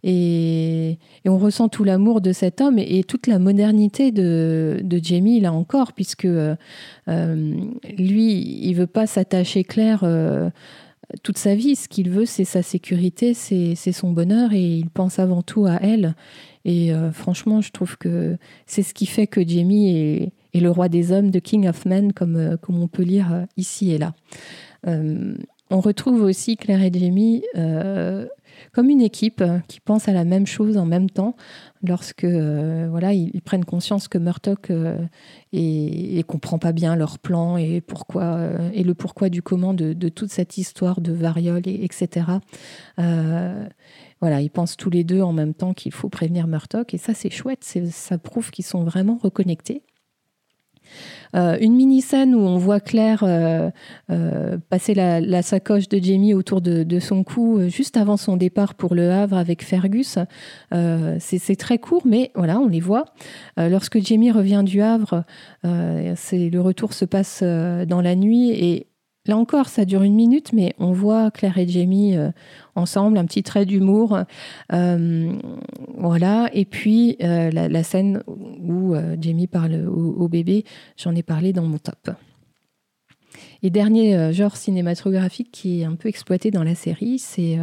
et, 0.07 0.99
on 1.27 1.39
ressent 1.39 1.69
tout 1.69 1.85
l'amour 1.85 2.21
de 2.21 2.33
cet 2.33 2.61
homme 2.61 2.79
et, 2.79 3.03
toute 3.05 3.27
la 3.27 3.39
modernité 3.39 4.13
de, 4.13 5.01
Jamie 5.03 5.41
là 5.41 5.53
encore 5.53 5.93
puisque 5.93 6.27
euh, 6.27 6.55
lui 7.99 8.61
il 8.63 8.75
veut 8.75 8.87
pas 8.87 9.07
s'attacher 9.07 9.65
Claire 9.65 10.05
toute 11.23 11.39
sa 11.39 11.55
vie 11.55 11.75
ce 11.75 11.89
qu'il 11.89 12.11
veut 12.11 12.27
c'est 12.27 12.45
sa 12.45 12.63
sécurité 12.63 13.35
c'est 13.35 13.93
son 13.93 14.13
bonheur 14.13 14.53
et 14.53 14.77
il 14.77 14.91
pense 14.91 15.19
avant 15.19 15.43
tout 15.43 15.67
à 15.67 15.79
elle 15.83 16.15
et 16.65 16.93
franchement 17.13 17.61
je 17.61 17.73
trouve 17.73 17.97
que 17.99 18.37
c'est 18.67 18.83
ce 18.83 18.95
qui 18.95 19.07
fait 19.07 19.27
que 19.27 19.47
Jamie 19.47 19.97
est 19.97 20.33
et 20.55 20.61
le 20.61 20.71
roi 20.71 20.89
des 20.89 21.13
hommes 21.13 21.31
de 21.31 21.41
King 21.41 21.69
of 21.69 21.85
Men, 21.85 22.13
comme, 22.13 22.37
euh, 22.37 22.57
comme 22.57 22.81
on 22.81 22.89
peut 22.89 23.03
lire 23.03 23.33
euh, 23.33 23.45
ici 23.57 23.91
et 23.93 23.99
là. 23.99 24.15
Euh, 24.87 25.35
on 25.71 25.81
retrouve 25.81 26.23
aussi 26.23 26.57
Claire 26.57 26.83
et 26.83 26.93
Jamie 26.93 27.43
comme 28.73 28.91
une 28.91 29.01
équipe 29.01 29.43
qui 29.69 29.81
pense 29.81 30.09
à 30.09 30.13
la 30.13 30.25
même 30.25 30.47
chose 30.47 30.77
en 30.77 30.87
même 30.87 31.11
temps 31.11 31.37
lorsque 31.83 32.25
voilà 32.25 33.13
ils, 33.13 33.43
prennent 33.43 33.65
conscience 33.65 34.09
que 34.09 34.19
Murdoch 34.19 34.71
et, 35.53 36.25
comprend 36.27 36.59
pas 36.59 36.73
bien 36.73 36.97
leur 36.97 37.19
plan 37.19 37.57
et 37.57 37.81
pourquoi 37.81 38.49
et 38.73 38.83
le 38.83 38.95
pourquoi 38.95 39.29
du 39.29 39.43
comment 39.43 39.75
de, 39.75 40.09
toute 40.09 40.31
cette 40.31 40.57
histoire 40.59 41.01
de 41.01 41.13
variole 41.13 41.63
et 41.67 41.85
etc. 41.85 42.27
voilà, 42.97 44.41
ils 44.41 44.51
pensent 44.51 44.77
tous 44.77 44.91
les 44.91 45.05
deux 45.05 45.21
en 45.21 45.33
même 45.33 45.55
temps 45.55 45.75
qu'il 45.75 45.93
faut 45.93 46.09
prévenir 46.09 46.47
Murdoch 46.47 46.95
et 46.95 46.99
ça 46.99 47.15
c'est 47.15 47.31
chouette, 47.31 47.65
ça 47.91 48.19
prouve 48.19 48.51
qu'ils 48.51 48.65
sont 48.65 48.85
vraiment 48.85 49.19
reconnectés. 49.23 49.83
Euh, 51.35 51.57
une 51.61 51.75
mini-scène 51.75 52.35
où 52.35 52.41
on 52.41 52.59
voit 52.59 52.81
Claire 52.81 53.25
euh, 53.25 53.71
euh, 54.11 54.57
passer 54.71 54.95
la, 54.95 55.43
sacoche 55.43 55.89
de 55.89 56.03
Jamie 56.03 56.33
autour 56.33 56.61
de, 56.61 56.99
son 57.01 57.25
cou 57.25 57.69
juste 57.69 57.97
avant 57.97 58.17
son 58.17 58.37
départ 58.37 58.75
pour 58.75 58.95
Le 58.95 59.11
Havre 59.11 59.37
avec 59.37 59.65
Fergus. 59.65 60.19
c'est 60.71 61.57
très 61.57 61.79
court, 61.79 62.03
mais 62.07 62.31
voilà, 62.35 62.59
on 62.61 62.69
les 62.69 62.81
voit. 62.81 63.07
lorsque 63.57 64.01
Jamie 64.01 64.31
revient 64.31 64.63
du 64.65 64.81
Havre, 64.81 65.25
le 65.65 66.59
retour 66.59 66.93
se 66.93 67.05
passe 67.05 67.43
dans 67.43 68.01
la 68.01 68.15
nuit 68.15 68.51
et 68.51 68.87
Là 69.27 69.39
encore, 69.39 69.69
ça 69.69 69.87
dure 69.87 70.03
une 70.03 70.15
minute, 70.15 70.53
mais 70.53 70.75
on 70.79 70.93
voit 70.93 71.31
Claire 71.31 71.57
et 71.57 71.67
Jamie 71.67 72.15
euh, 72.15 72.31
ensemble, 72.75 73.17
un 73.17 73.25
petit 73.25 73.43
trait 73.43 73.65
d'humour. 73.65 74.19
Euh, 74.73 75.33
voilà. 75.97 76.51
Et 76.53 76.67
puis, 76.67 77.17
euh, 77.23 77.51
la, 77.51 77.83
scène 77.83 78.23
où 78.27 78.95
Jamie 79.21 79.47
parle 79.47 79.87
au 79.87 80.29
bébé, 80.29 80.65
j'en 80.99 81.15
ai 81.15 81.23
parlé 81.23 81.55
dans 81.55 81.65
mon 81.65 81.79
top. 81.79 82.11
Et 83.63 83.71
dernier 83.71 84.33
genre 84.35 84.57
cinématographique 84.57 85.51
qui 85.51 85.81
est 85.81 85.85
un 85.85 85.95
peu 85.95 86.11
exploité 86.11 86.51
dans 86.51 86.63
la 86.63 86.75
série, 86.75 87.19
c'est 87.19 87.59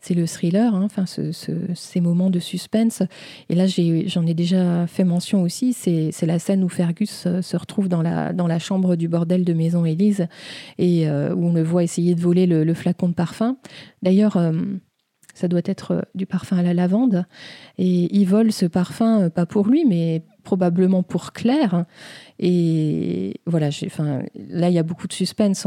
c'est 0.00 0.14
le 0.14 0.26
thriller, 0.26 0.74
hein, 0.74 0.84
enfin 0.84 1.04
ces 1.06 2.00
moments 2.00 2.30
de 2.30 2.38
suspense. 2.38 3.02
Et 3.48 3.54
là, 3.54 3.66
j'en 3.66 4.26
ai, 4.26 4.34
déjà 4.34 4.86
fait 4.86 5.04
mention 5.04 5.42
aussi, 5.42 5.72
c'est 5.72 6.26
la 6.26 6.38
scène 6.38 6.62
où 6.62 6.68
Fergus 6.68 7.24
euh, 7.26 7.42
se 7.42 7.56
retrouve 7.56 7.88
dans 7.88 8.02
la, 8.02 8.58
chambre 8.58 8.96
du 8.96 9.08
bordel 9.08 9.44
de 9.44 9.52
Maison 9.52 9.84
Élise 9.84 10.28
et 10.78 11.08
euh, 11.08 11.34
où 11.34 11.48
on 11.48 11.52
le 11.52 11.62
voit 11.62 11.82
essayer 11.82 12.14
de 12.14 12.20
voler 12.20 12.46
le, 12.46 12.74
flacon 12.74 13.08
de 13.08 13.14
parfum. 13.14 13.56
D'ailleurs, 14.02 14.36
euh, 14.36 14.52
ça 15.34 15.48
doit 15.48 15.60
être 15.64 16.06
du 16.14 16.26
parfum 16.26 16.56
à 16.56 16.62
la 16.62 16.72
lavande. 16.72 17.26
Et 17.76 18.16
il 18.16 18.24
vole 18.26 18.52
ce 18.52 18.64
parfum, 18.66 19.28
pas 19.28 19.44
pour 19.44 19.66
lui, 19.66 19.84
mais 19.84 20.22
probablement 20.42 21.02
pour 21.02 21.32
Claire. 21.32 21.84
Et 22.38 23.34
voilà, 23.46 23.68
là, 24.48 24.68
il 24.68 24.74
y 24.74 24.78
a 24.78 24.82
beaucoup 24.82 25.06
de 25.06 25.12
suspense. 25.12 25.66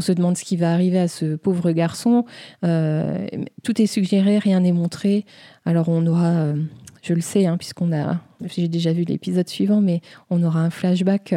Se 0.00 0.12
demande 0.12 0.36
ce 0.36 0.44
qui 0.44 0.56
va 0.56 0.72
arriver 0.72 0.98
à 0.98 1.08
ce 1.08 1.34
pauvre 1.36 1.72
garçon. 1.72 2.24
Euh, 2.64 3.26
tout 3.62 3.82
est 3.82 3.86
suggéré, 3.86 4.38
rien 4.38 4.60
n'est 4.60 4.72
montré. 4.72 5.24
Alors 5.64 5.88
on 5.88 6.06
aura, 6.06 6.28
euh, 6.28 6.54
je 7.02 7.14
le 7.14 7.20
sais, 7.20 7.46
hein, 7.46 7.56
puisqu'on 7.56 7.92
a, 7.92 8.20
j'ai 8.44 8.68
déjà 8.68 8.92
vu 8.92 9.02
l'épisode 9.02 9.48
suivant, 9.48 9.80
mais 9.80 10.00
on 10.30 10.42
aura 10.42 10.60
un 10.60 10.70
flashback 10.70 11.34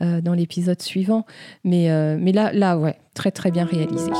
euh, 0.00 0.20
dans 0.20 0.34
l'épisode 0.34 0.80
suivant. 0.80 1.26
Mais, 1.64 1.88
mais 2.16 2.32
là, 2.32 2.52
là, 2.52 2.78
ouais, 2.78 2.96
très 3.14 3.30
très 3.30 3.50
bien 3.50 3.64
réalisé. 3.64 4.10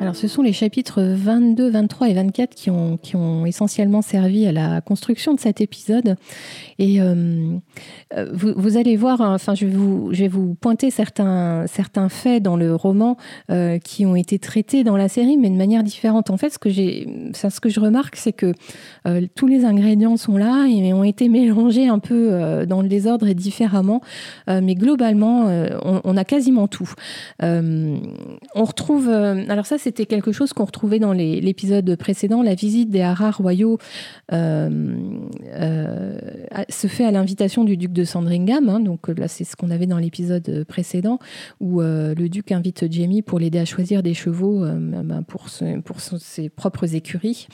Alors, 0.00 0.16
ce 0.16 0.28
sont 0.28 0.40
les 0.40 0.54
chapitres 0.54 1.02
22, 1.02 1.68
23 1.68 2.08
et 2.08 2.14
24 2.14 2.54
qui 2.54 2.70
ont, 2.70 2.96
qui 2.96 3.16
ont 3.16 3.44
essentiellement 3.44 4.00
servi 4.00 4.46
à 4.46 4.52
la 4.52 4.80
construction 4.80 5.34
de 5.34 5.40
cet 5.40 5.60
épisode. 5.60 6.16
Et 6.78 7.02
euh, 7.02 7.58
euh, 8.16 8.30
vous, 8.32 8.78
allez 8.78 8.96
voir, 8.96 9.20
hein, 9.20 9.34
enfin, 9.34 9.54
je 9.54 9.66
vais 9.66 10.28
vous, 10.28 10.54
pointer 10.54 10.90
certains, 10.90 11.66
faits 12.08 12.42
dans 12.42 12.56
le 12.56 12.74
roman 12.74 13.18
euh, 13.50 13.78
qui 13.78 14.06
ont 14.06 14.16
été 14.16 14.38
traités 14.38 14.84
dans 14.84 14.96
la 14.96 15.08
série, 15.08 15.36
mais 15.36 15.50
de 15.50 15.56
manière 15.56 15.82
différente. 15.82 16.30
En 16.30 16.38
fait, 16.38 16.48
ce 16.48 16.58
que, 16.58 16.70
j'ai, 16.70 17.30
ce 17.34 17.60
que 17.60 17.68
je 17.68 17.78
remarque, 17.78 18.16
c'est 18.16 18.32
que 18.32 18.54
tous 19.34 19.46
les 19.48 19.66
ingrédients 19.66 20.16
sont 20.16 20.38
là 20.38 20.66
et 20.66 20.94
ont 20.94 21.04
été 21.04 21.28
mélangés 21.28 21.88
un 21.88 21.98
peu 21.98 22.64
dans 22.66 22.80
le 22.80 22.88
désordre 22.88 23.28
et 23.28 23.34
différemment. 23.34 24.00
mais 24.48 24.74
globalement, 24.76 25.44
on, 25.84 26.00
on, 26.02 26.16
a 26.16 26.24
quasiment 26.24 26.68
tout. 26.68 26.90
on 27.42 28.64
retrouve. 28.64 29.10
alors, 29.10 29.66
ça, 29.66 29.76
c'est 29.76 29.89
c'était 29.90 30.06
quelque 30.06 30.30
chose 30.30 30.52
qu'on 30.52 30.66
retrouvait 30.66 31.00
dans 31.00 31.12
l'épisode 31.12 31.96
précédent. 31.96 32.42
La 32.42 32.54
visite 32.54 32.90
des 32.90 33.00
haras 33.00 33.32
royaux 33.32 33.78
euh, 34.32 34.68
euh, 35.52 36.18
se 36.68 36.86
fait 36.86 37.04
à 37.04 37.10
l'invitation 37.10 37.64
du 37.64 37.76
duc 37.76 37.92
de 37.92 38.04
Sandringham. 38.04 38.68
Hein. 38.68 38.80
donc 38.80 39.08
là, 39.08 39.28
c'est 39.28 39.44
ce 39.44 39.56
qu'on 39.56 39.70
avait 39.70 39.86
dans 39.86 39.98
l'épisode 39.98 40.64
précédent, 40.64 41.18
où 41.60 41.80
euh, 41.80 42.14
le 42.14 42.28
duc 42.28 42.52
invite 42.52 42.90
Jamie 42.90 43.22
pour 43.22 43.38
l'aider 43.38 43.58
à 43.58 43.64
choisir 43.64 44.02
des 44.02 44.14
chevaux 44.14 44.64
ben, 44.64 45.22
pour, 45.22 45.48
ses 45.48 46.48
propres 46.48 46.94
écuries. 46.94 47.46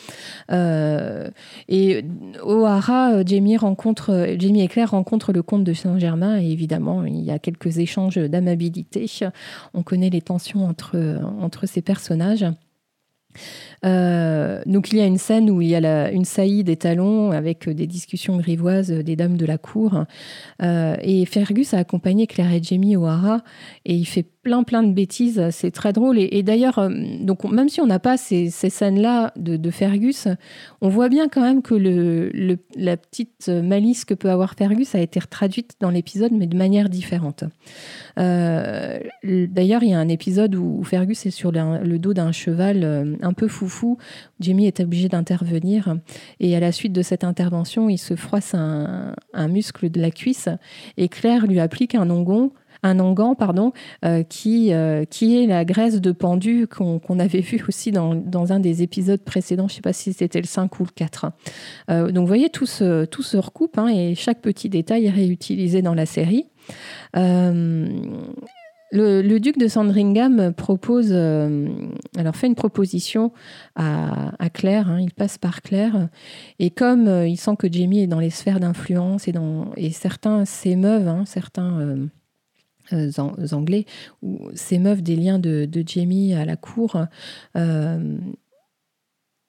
et 0.48 2.04
au 2.42 2.64
haras, 2.64 3.24
Jamie, 3.24 3.56
Jamie 4.38 4.62
et 4.62 4.68
Claire 4.68 4.90
rencontrent 4.90 5.32
le 5.32 5.42
comte 5.42 5.64
de 5.64 5.72
Saint-Germain 5.72 6.40
et 6.40 6.50
évidemment, 6.50 7.04
il 7.04 7.22
y 7.22 7.30
a 7.30 7.38
quelques 7.38 7.78
échanges 7.78 8.16
d'amabilité. 8.16 9.06
On 9.74 9.82
connaît 9.82 10.10
les 10.10 10.22
tensions 10.22 10.66
entre, 10.66 10.96
entre 11.40 11.66
ces 11.66 11.82
personnages. 11.82 12.46
Euh, 13.84 14.62
donc 14.66 14.92
il 14.92 14.98
y 14.98 15.00
a 15.00 15.06
une 15.06 15.18
scène 15.18 15.50
où 15.50 15.60
il 15.60 15.68
y 15.68 15.76
a 15.76 16.10
une 16.10 16.24
saillie 16.24 16.64
des 16.64 16.76
talons 16.76 17.30
avec 17.30 17.68
des 17.68 17.86
discussions 17.86 18.36
grivoises 18.36 18.90
des 18.90 19.16
dames 19.16 19.36
de 19.36 19.46
la 19.46 19.58
cour. 19.58 20.04
Euh, 20.62 20.96
et 21.02 21.24
Fergus 21.26 21.74
a 21.74 21.78
accompagné 21.78 22.26
Claire 22.26 22.52
et 22.52 22.62
Jamie 22.62 22.96
au 22.96 23.06
Hara 23.06 23.42
et 23.84 23.94
il 23.94 24.06
fait 24.06 24.24
plein 24.46 24.62
plein 24.62 24.82
de 24.82 24.92
bêtises. 24.92 25.42
C'est 25.50 25.72
très 25.72 25.92
drôle. 25.92 26.18
Et, 26.18 26.42
d'ailleurs, 26.42 26.78
euh, 26.78 26.88
donc 27.20 27.44
même 27.44 27.68
si 27.68 27.80
on 27.80 27.86
n'a 27.86 27.98
pas 27.98 28.16
ces, 28.16 28.48
scènes-là 28.50 29.32
de, 29.36 29.70
Fergus, 29.70 30.28
on 30.80 30.88
voit 30.88 31.08
bien 31.08 31.28
quand 31.28 31.40
même 31.40 31.62
que 31.62 31.74
le, 31.74 32.58
la 32.76 32.96
petite 32.96 33.48
malice 33.48 34.04
que 34.04 34.14
peut 34.14 34.30
avoir 34.30 34.54
Fergus 34.54 34.94
a 34.94 35.00
été 35.00 35.20
traduite 35.20 35.74
dans 35.80 35.90
l'épisode, 35.90 36.32
mais 36.32 36.46
de 36.46 36.56
manière 36.56 36.88
différente. 36.88 37.44
Euh, 38.18 38.98
d'ailleurs, 39.24 39.82
il 39.82 39.90
y 39.90 39.94
a 39.94 39.98
un 39.98 40.08
épisode 40.08 40.54
où 40.54 40.82
Fergus 40.84 41.26
est 41.26 41.30
sur 41.30 41.52
le, 41.52 41.98
dos 41.98 42.14
d'un 42.14 42.32
cheval 42.32 42.82
euh, 42.82 43.16
un 43.22 43.32
peu 43.32 43.48
foufou. 43.66 43.98
Jamie 44.40 44.66
est 44.66 44.80
obligé 44.80 45.08
d'intervenir. 45.08 45.96
Et 46.40 46.56
à 46.56 46.60
la 46.60 46.72
suite 46.72 46.92
de 46.92 47.02
cette 47.02 47.24
intervention, 47.24 47.88
il 47.88 47.98
se 47.98 48.16
froisse 48.16 48.54
un, 48.54 49.14
muscle 49.48 49.90
de 49.90 50.00
la 50.00 50.10
cuisse 50.10 50.48
et 50.96 51.08
Claire 51.08 51.46
lui 51.46 51.60
applique 51.60 51.94
un 51.94 52.10
ongon 52.10 52.52
un 52.82 53.34
pardon, 53.34 53.72
euh, 54.04 54.22
qui, 54.22 54.72
euh, 54.72 55.04
qui 55.04 55.42
est 55.42 55.46
la 55.46 55.64
graisse 55.64 56.00
de 56.00 56.12
pendu 56.12 56.66
qu'on 56.66 57.18
avait 57.18 57.40
vu 57.40 57.62
aussi 57.68 57.90
dans, 57.90 58.14
dans, 58.14 58.52
un 58.52 58.60
des 58.60 58.82
épisodes 58.82 59.20
précédents. 59.20 59.68
Je 59.68 59.74
ne 59.74 59.76
sais 59.76 59.82
pas 59.82 59.92
si 59.92 60.12
c'était 60.12 60.40
le 60.40 60.46
5 60.46 60.78
ou 60.80 60.84
le 60.84 60.90
4. 60.94 61.26
Euh, 61.90 62.12
donc 62.12 62.22
vous 62.22 62.26
voyez, 62.26 62.50
tout 62.50 62.66
se, 62.66 63.04
tout 63.06 63.22
se 63.22 63.36
recoupe 63.36 63.78
hein, 63.78 63.88
et 63.88 64.14
chaque 64.14 64.40
petit 64.40 64.68
détail 64.68 65.06
est 65.06 65.10
réutilisé 65.10 65.82
dans 65.82 65.94
la 65.94 66.06
série. 66.06 66.46
Le, 68.92 69.38
duc 69.38 69.58
de 69.58 69.68
Sandringham 69.68 70.52
propose, 70.54 71.12
alors 71.12 72.36
fait 72.36 72.46
une 72.46 72.54
proposition 72.54 73.32
à, 73.74 74.50
Claire, 74.52 74.90
hein, 74.90 75.00
il 75.00 75.12
passe 75.12 75.38
par 75.38 75.62
Claire, 75.62 76.08
et 76.58 76.70
comme 76.70 77.08
il 77.26 77.36
sent 77.36 77.56
que 77.58 77.70
Jamie 77.70 78.02
est 78.02 78.06
dans 78.06 78.20
les 78.20 78.30
sphères 78.30 78.60
d'influence 78.60 79.28
et, 79.28 79.34
et 79.76 79.90
certains 79.90 80.44
s'émeuvent, 80.44 81.08
hein, 81.08 81.24
certains 81.26 82.08
euh, 82.92 83.10
anglais 83.52 83.84
où 84.22 84.48
s'émeuvent 84.54 85.02
des 85.02 85.16
liens 85.16 85.40
de, 85.40 85.68
Jamie 85.84 86.34
à 86.34 86.44
la 86.44 86.56
cour. 86.56 86.96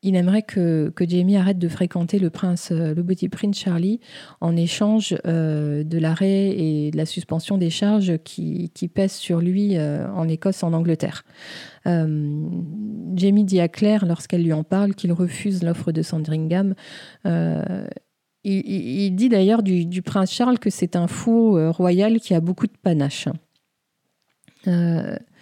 Euh, 0.05 0.10
il 0.10 0.15
aimerait 0.15 0.43
que, 0.43 0.93
Jamie 0.99 1.38
arrête 1.38 1.60
de 1.60 1.67
fréquenter 1.67 2.19
le 2.19 2.29
prince, 2.29 2.69
euh, 2.71 2.93
le 2.93 3.03
petit 3.03 3.29
prince 3.29 3.57
Charlie, 3.57 3.99
en 4.41 4.55
échange 4.55 5.15
de 5.25 5.97
l'arrêt 5.97 6.49
et 6.49 6.91
de 6.91 6.97
la 6.97 7.05
suspension 7.05 7.57
des 7.57 7.69
charges 7.69 8.17
qui, 8.23 8.71
pèsent 8.93 9.13
sur 9.13 9.39
lui 9.39 9.77
en 9.79 10.27
Écosse, 10.27 10.63
en 10.63 10.73
Angleterre. 10.73 11.23
Jamie 11.86 13.43
dit 13.43 13.60
à 13.60 13.67
Claire, 13.67 14.05
lorsqu'elle 14.05 14.43
lui 14.43 14.53
en 14.53 14.63
parle, 14.63 14.93
qu'il 14.93 15.12
refuse 15.12 15.63
l'offre 15.63 15.91
de 15.91 16.01
Sandringham 16.01 16.73
il, 18.49 19.15
dit 19.15 19.29
d'ailleurs 19.29 19.63
du, 19.63 20.01
prince 20.01 20.31
Charles 20.31 20.60
que 20.60 20.69
c'est 20.69 20.95
un 20.95 21.07
fou 21.07 21.57
euh, 21.57 21.71
royal 21.71 22.19
qui 22.19 22.33
a 22.33 22.39
beaucoup 22.39 22.67
de 22.67 22.77
panache. 22.81 23.27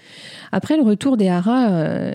Euh, 0.05 0.55
après 0.55 0.77
le 0.77 0.83
retour 0.83 1.17
des 1.17 1.27
haras, 1.27 1.69
euh, 1.69 2.13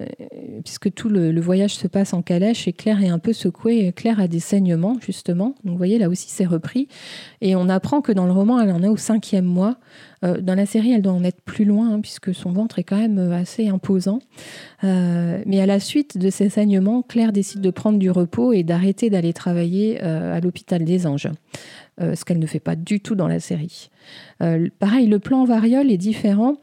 puisque 0.64 0.92
tout 0.94 1.10
le, 1.10 1.38
voyage 1.40 1.74
se 1.74 1.86
passe 1.86 2.14
en 2.14 2.22
calèche 2.22 2.66
et 2.68 2.72
Claire 2.72 3.02
est 3.02 3.08
un 3.08 3.18
peu 3.18 3.34
secouée, 3.34 3.92
Claire 3.94 4.18
a 4.18 4.28
des 4.28 4.40
saignements 4.40 4.96
justement. 5.00 5.54
Donc 5.64 5.72
vous 5.72 5.76
voyez 5.76 5.98
là 5.98 6.08
aussi 6.08 6.30
c'est 6.30 6.46
repris 6.46 6.88
et 7.42 7.54
on 7.54 7.68
apprend 7.68 8.00
que 8.00 8.12
dans 8.12 8.24
le 8.24 8.32
roman 8.32 8.58
elle 8.58 8.72
en 8.72 8.82
est 8.82 8.88
au 8.88 8.96
cinquième 8.96 9.44
mois. 9.44 9.76
Euh, 10.24 10.40
dans 10.40 10.54
la 10.54 10.64
série 10.64 10.92
elle 10.92 11.02
doit 11.02 11.12
en 11.12 11.22
être 11.22 11.42
plus 11.42 11.66
loin 11.66 11.92
hein, 11.92 12.00
puisque 12.00 12.34
son 12.34 12.52
ventre 12.52 12.78
est 12.78 12.84
quand 12.84 12.96
même 12.96 13.18
euh, 13.18 13.32
assez 13.32 13.68
imposant. 13.68 14.20
mais 14.82 15.60
à 15.60 15.66
la 15.66 15.78
suite 15.78 16.16
de 16.16 16.30
ces 16.30 16.48
saignements, 16.48 17.02
Claire 17.02 17.32
décide 17.32 17.60
de 17.60 17.70
prendre 17.70 17.98
du 17.98 18.10
repos 18.10 18.54
et 18.54 18.62
d'arrêter 18.62 19.10
d'aller 19.10 19.34
travailler 19.34 20.00
à 20.00 20.40
l'hôpital 20.40 20.84
des 20.84 21.06
Anges. 21.06 21.28
ce 21.98 22.24
qu'elle 22.24 22.38
ne 22.38 22.46
fait 22.46 22.60
pas 22.60 22.76
du 22.76 23.00
tout 23.00 23.14
dans 23.14 23.28
la 23.28 23.40
série. 23.40 23.90
pareil, 24.78 25.06
le 25.06 25.18
plan 25.18 25.44
variole 25.44 25.90
est 25.90 25.98
différent. 25.98 26.56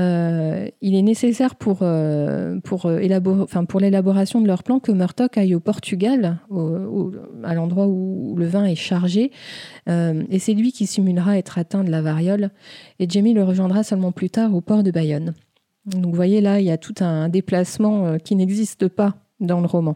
Euh, 0.00 0.68
il 0.80 0.94
est 0.94 1.02
nécessaire 1.02 1.56
pour, 1.56 1.82
euh, 1.82 2.56
euh, 2.56 3.64
pour 3.66 3.80
l'élaboration 3.80 4.40
de 4.40 4.46
leur 4.46 4.62
plan 4.62 4.80
que 4.80 4.92
Murdoch 4.92 5.36
aille 5.36 5.54
au 5.54 5.60
Portugal, 5.60 6.38
à 7.44 7.54
l'endroit 7.54 7.86
où 7.86 8.34
le 8.36 8.46
vin 8.46 8.64
est 8.64 8.76
chargé, 8.76 9.30
et 9.86 10.38
c'est 10.38 10.54
lui 10.54 10.72
qui 10.72 10.86
simulera 10.86 11.36
être 11.36 11.58
atteint 11.58 11.84
de 11.84 11.90
la 11.90 12.00
variole, 12.00 12.50
et 12.98 13.08
Jamie 13.08 13.34
le 13.34 13.44
rejoindra 13.44 13.82
seulement 13.82 14.12
plus 14.12 14.30
tard 14.30 14.54
au 14.54 14.60
port 14.60 14.82
de 14.82 14.90
Bayonne. 14.90 15.34
Donc 15.86 16.06
vous 16.06 16.16
voyez 16.16 16.40
là, 16.40 16.60
il 16.60 16.66
y 16.66 16.70
a 16.70 16.78
tout 16.78 16.94
un 17.00 17.28
déplacement 17.28 18.18
qui 18.18 18.36
n'existe 18.36 18.88
pas 18.88 19.16
dans 19.40 19.60
le 19.60 19.66
roman. 19.66 19.94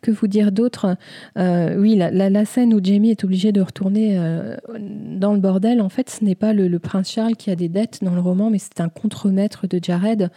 Que 0.00 0.10
vous 0.10 0.26
dire 0.26 0.52
d'autre 0.52 0.96
euh, 1.38 1.76
Oui, 1.76 1.96
la, 1.96 2.44
scène 2.44 2.74
où 2.74 2.80
Jamie 2.82 3.10
est 3.10 3.24
obligé 3.24 3.52
de 3.52 3.60
retourner 3.60 4.18
euh, 4.18 4.56
dans 4.78 5.32
le 5.32 5.40
bordel, 5.40 5.80
en 5.80 5.88
fait, 5.88 6.10
ce 6.10 6.24
n'est 6.24 6.34
pas 6.34 6.52
le, 6.52 6.78
prince 6.78 7.10
Charles 7.10 7.36
qui 7.36 7.50
a 7.50 7.56
des 7.56 7.68
dettes 7.68 8.00
dans 8.02 8.14
le 8.14 8.20
roman, 8.20 8.50
mais 8.50 8.58
c'est 8.58 8.80
un 8.80 8.88
contremaître 8.88 9.66
de 9.66 9.78
Jared. 9.82 10.30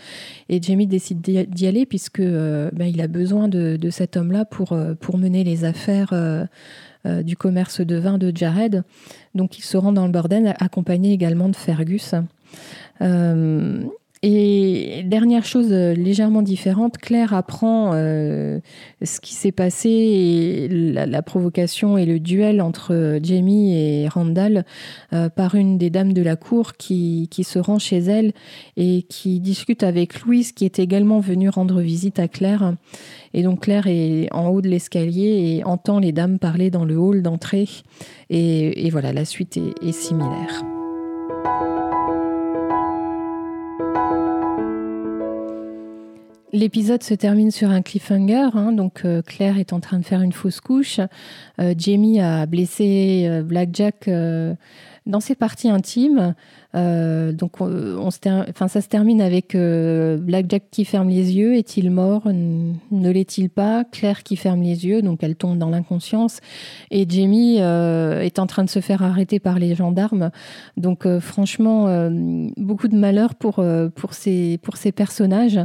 Et 0.50 0.62
Jamie 0.62 0.88
décide 0.88 1.22
d'y 1.22 1.68
aller 1.68 1.86
puisque 1.86 2.20
euh, 2.20 2.70
ben, 2.74 2.86
il 2.86 3.02
a 3.02 3.08
besoin 3.08 3.48
de, 3.48 3.78
cet 3.90 4.18
homme-là 4.18 4.46
pour, 4.46 4.78
pour 5.00 5.18
mener 5.18 5.44
les 5.44 5.66
affaires. 5.66 6.14
du 7.06 7.38
commerce 7.38 7.80
de 7.80 7.96
vin 7.96 8.18
de 8.18 8.36
Jared. 8.36 8.84
Donc 9.34 9.58
il 9.58 9.64
se 9.64 9.78
rend 9.78 9.94
dans 9.94 10.06
le 10.06 10.12
bordel, 10.12 10.56
accompagné 10.60 11.14
également 11.14 11.48
de 11.48 11.56
Fergus. 11.56 12.14
Et 14.30 15.04
dernière 15.06 15.46
chose 15.46 15.72
euh, 15.72 15.94
légèrement 15.94 16.42
différente, 16.42 16.98
Claire 16.98 17.34
apprend 17.34 17.92
euh, 17.94 18.60
ce 19.02 19.22
qui 19.22 19.34
s'est 19.34 19.54
passé 19.54 20.68
la, 20.70 21.22
provocation 21.22 21.98
et 21.98 22.06
le 22.06 22.20
duel 22.20 22.60
entre 22.60 22.94
euh, 22.94 23.20
Jamie 23.24 23.74
et 23.74 24.10
Randall 24.10 24.66
par 25.36 25.56
une 25.56 25.78
des 25.78 25.90
dames 25.90 26.12
de 26.12 26.22
la 26.22 26.36
cour 26.36 26.74
qui, 26.74 27.30
qui, 27.32 27.46
se 27.46 27.58
rend 27.58 27.80
chez 27.80 28.00
elle 28.00 28.34
et 28.76 29.04
qui 29.04 29.40
discute 29.40 29.84
avec 29.84 30.20
Louise 30.22 30.52
qui 30.52 30.66
est 30.66 30.80
également 30.80 31.22
venue 31.22 31.48
rendre 31.48 31.80
visite 31.80 32.20
à 32.20 32.28
Claire. 32.28 32.74
Et 33.34 33.44
donc 33.44 33.62
Claire 33.62 33.88
est 33.88 34.28
en 34.34 34.50
haut 34.50 34.62
de 34.62 34.68
l'escalier 34.68 35.56
et 35.58 35.64
entend 35.64 36.00
les 36.00 36.12
dames 36.12 36.38
parler 36.38 36.70
dans 36.70 36.84
le 36.84 36.98
hall 36.98 37.22
d'entrée. 37.22 37.70
Et, 38.30 38.90
voilà, 38.90 39.14
la 39.14 39.24
suite 39.24 39.58
est 39.58 39.92
similaire. 39.94 40.77
L'épisode 46.54 47.04
se 47.04 47.14
termine 47.14 47.52
sur 47.52 47.70
un 47.70 47.82
cliffhanger. 47.82 48.50
Hein, 48.54 48.72
donc 48.72 49.02
euh, 49.04 49.22
Claire 49.22 49.58
est 49.58 49.74
en 49.74 49.82
train 49.82 50.00
de 50.00 50.06
faire 50.06 50.22
une 50.22 50.32
fausse 50.32 50.62
couche. 50.62 51.02
Euh, 51.60 51.74
Jamie 51.78 52.22
a 52.22 52.46
blessé 52.46 53.26
euh, 53.28 53.44
Blackjack 53.44 54.10
dans 55.06 55.20
ses 55.20 55.36
parties 55.36 55.70
intimes. 55.70 56.36
Euh, 56.76 57.32
donc, 57.32 57.62
on, 57.62 58.08
enfin, 58.08 58.68
ça 58.68 58.82
se 58.82 58.88
termine 58.88 59.22
avec 59.22 59.56
euh, 59.56 60.18
Blackjack 60.18 60.64
qui 60.70 60.86
ferme 60.86 61.10
les 61.10 61.36
yeux. 61.36 61.56
Est-il 61.56 61.90
mort? 61.92 62.28
Ne 62.28 63.10
l'est-il 63.10 63.50
pas? 63.50 63.84
Claire 63.86 64.24
qui 64.24 64.36
ferme 64.36 64.62
les 64.62 64.86
yeux, 64.86 65.02
donc 65.02 65.24
elle 65.24 65.36
tombe 65.36 65.58
dans 65.58 65.70
l'inconscience. 65.70 66.40
Et 66.92 67.06
Jamie 67.08 67.58
euh, 67.60 68.22
est 68.22 68.40
en 68.40 68.48
train 68.48 68.64
de 68.64 68.70
se 68.70 68.80
faire 68.80 69.02
arrêter 69.02 69.40
par 69.40 69.60
les 69.60 69.76
gendarmes. 69.76 70.30
Donc, 70.76 71.08
franchement, 71.20 72.10
beaucoup 72.58 72.88
de 72.88 72.98
malheur 72.98 73.36
pour, 73.36 73.64
pour, 73.96 74.14
ces, 74.14 74.60
pour 74.62 74.78
ces 74.78 74.92
personnages. 74.92 75.60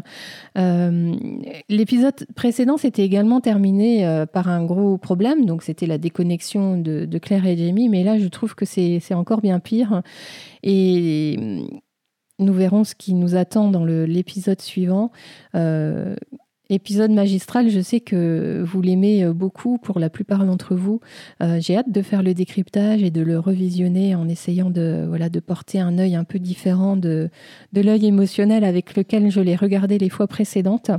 L'épisode 0.57 2.27
précédent 2.35 2.77
s'était 2.77 3.05
également 3.05 3.41
terminé 3.41 4.25
par 4.33 4.49
un 4.49 4.65
gros 4.65 4.99
problème. 4.99 5.45
Donc, 5.47 5.63
c'était 5.63 5.87
la 5.87 5.99
déconnexion 5.99 6.77
de, 6.77 7.05
de 7.05 7.19
Claire 7.19 7.47
et 7.47 7.57
Jamie. 7.57 7.89
Mais 7.89 8.05
là, 8.05 8.19
je 8.19 8.29
trouve 8.29 8.55
que 8.55 8.65
c'est 8.65 9.15
encore 9.15 9.41
bien 9.41 9.59
pire. 9.59 10.03
Et 10.63 11.67
nous 12.43 12.53
verrons 12.53 12.85
ce 12.85 12.95
qui 12.95 13.15
nous 13.15 13.37
attend 13.37 13.71
dans 13.71 13.85
l'épisode 13.85 14.61
suivant. 14.61 15.11
Euh, 15.55 16.17
épisode 16.71 17.11
magistral, 17.11 17.69
je 17.69 17.81
sais 17.81 18.01
que 18.01 18.65
vous 18.67 18.81
l'aimez 18.81 19.25
euh, 19.25 19.35
beaucoup 19.35 19.77
pour 19.77 19.99
la 19.99 20.09
plupart 20.09 20.47
d'entre 20.47 20.75
vous. 20.75 21.01
Euh, 21.43 21.59
j'ai 21.61 21.77
hâte 21.77 21.93
de 21.93 22.01
faire 22.01 22.23
le 22.23 22.33
décryptage 22.33 23.03
et 23.03 23.11
de 23.11 23.21
le 23.21 23.39
revisionner 23.39 24.15
en 24.15 24.27
essayant 24.29 24.71
de, 24.71 25.05
voilà, 25.07 25.29
de 25.29 25.39
porter 25.39 25.81
un 25.81 25.99
œil 25.99 26.17
un 26.17 26.25
peu 26.25 26.39
différent 26.39 26.97
de 26.97 27.31
l'œil 27.75 28.07
émotionnel 28.07 28.65
avec 28.65 28.97
lequel 28.97 29.31
je 29.31 29.41
l'ai 29.41 29.57
regardé 29.57 29.99
les 29.99 30.09
fois 30.09 30.27
précédentes. 30.27 30.91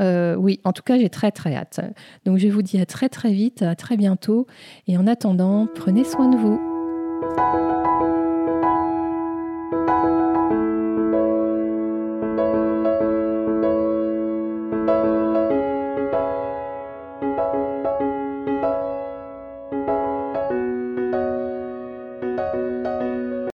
oui, 0.00 0.60
en 0.64 0.72
tout 0.72 0.82
cas, 0.82 0.98
j'ai 0.98 1.10
très 1.10 1.30
très 1.30 1.54
hâte. 1.54 1.80
Donc 2.24 2.38
je 2.38 2.48
vous 2.48 2.62
dis 2.62 2.80
à 2.80 2.86
très 2.86 3.08
très 3.08 3.32
vite, 3.32 3.62
à 3.62 3.76
très 3.76 3.96
bientôt. 3.96 4.46
Et 4.88 4.98
en 4.98 5.06
attendant, 5.06 5.68
prenez 5.74 6.04
soin 6.04 6.28
de 6.28 6.36
vous. 6.36 7.73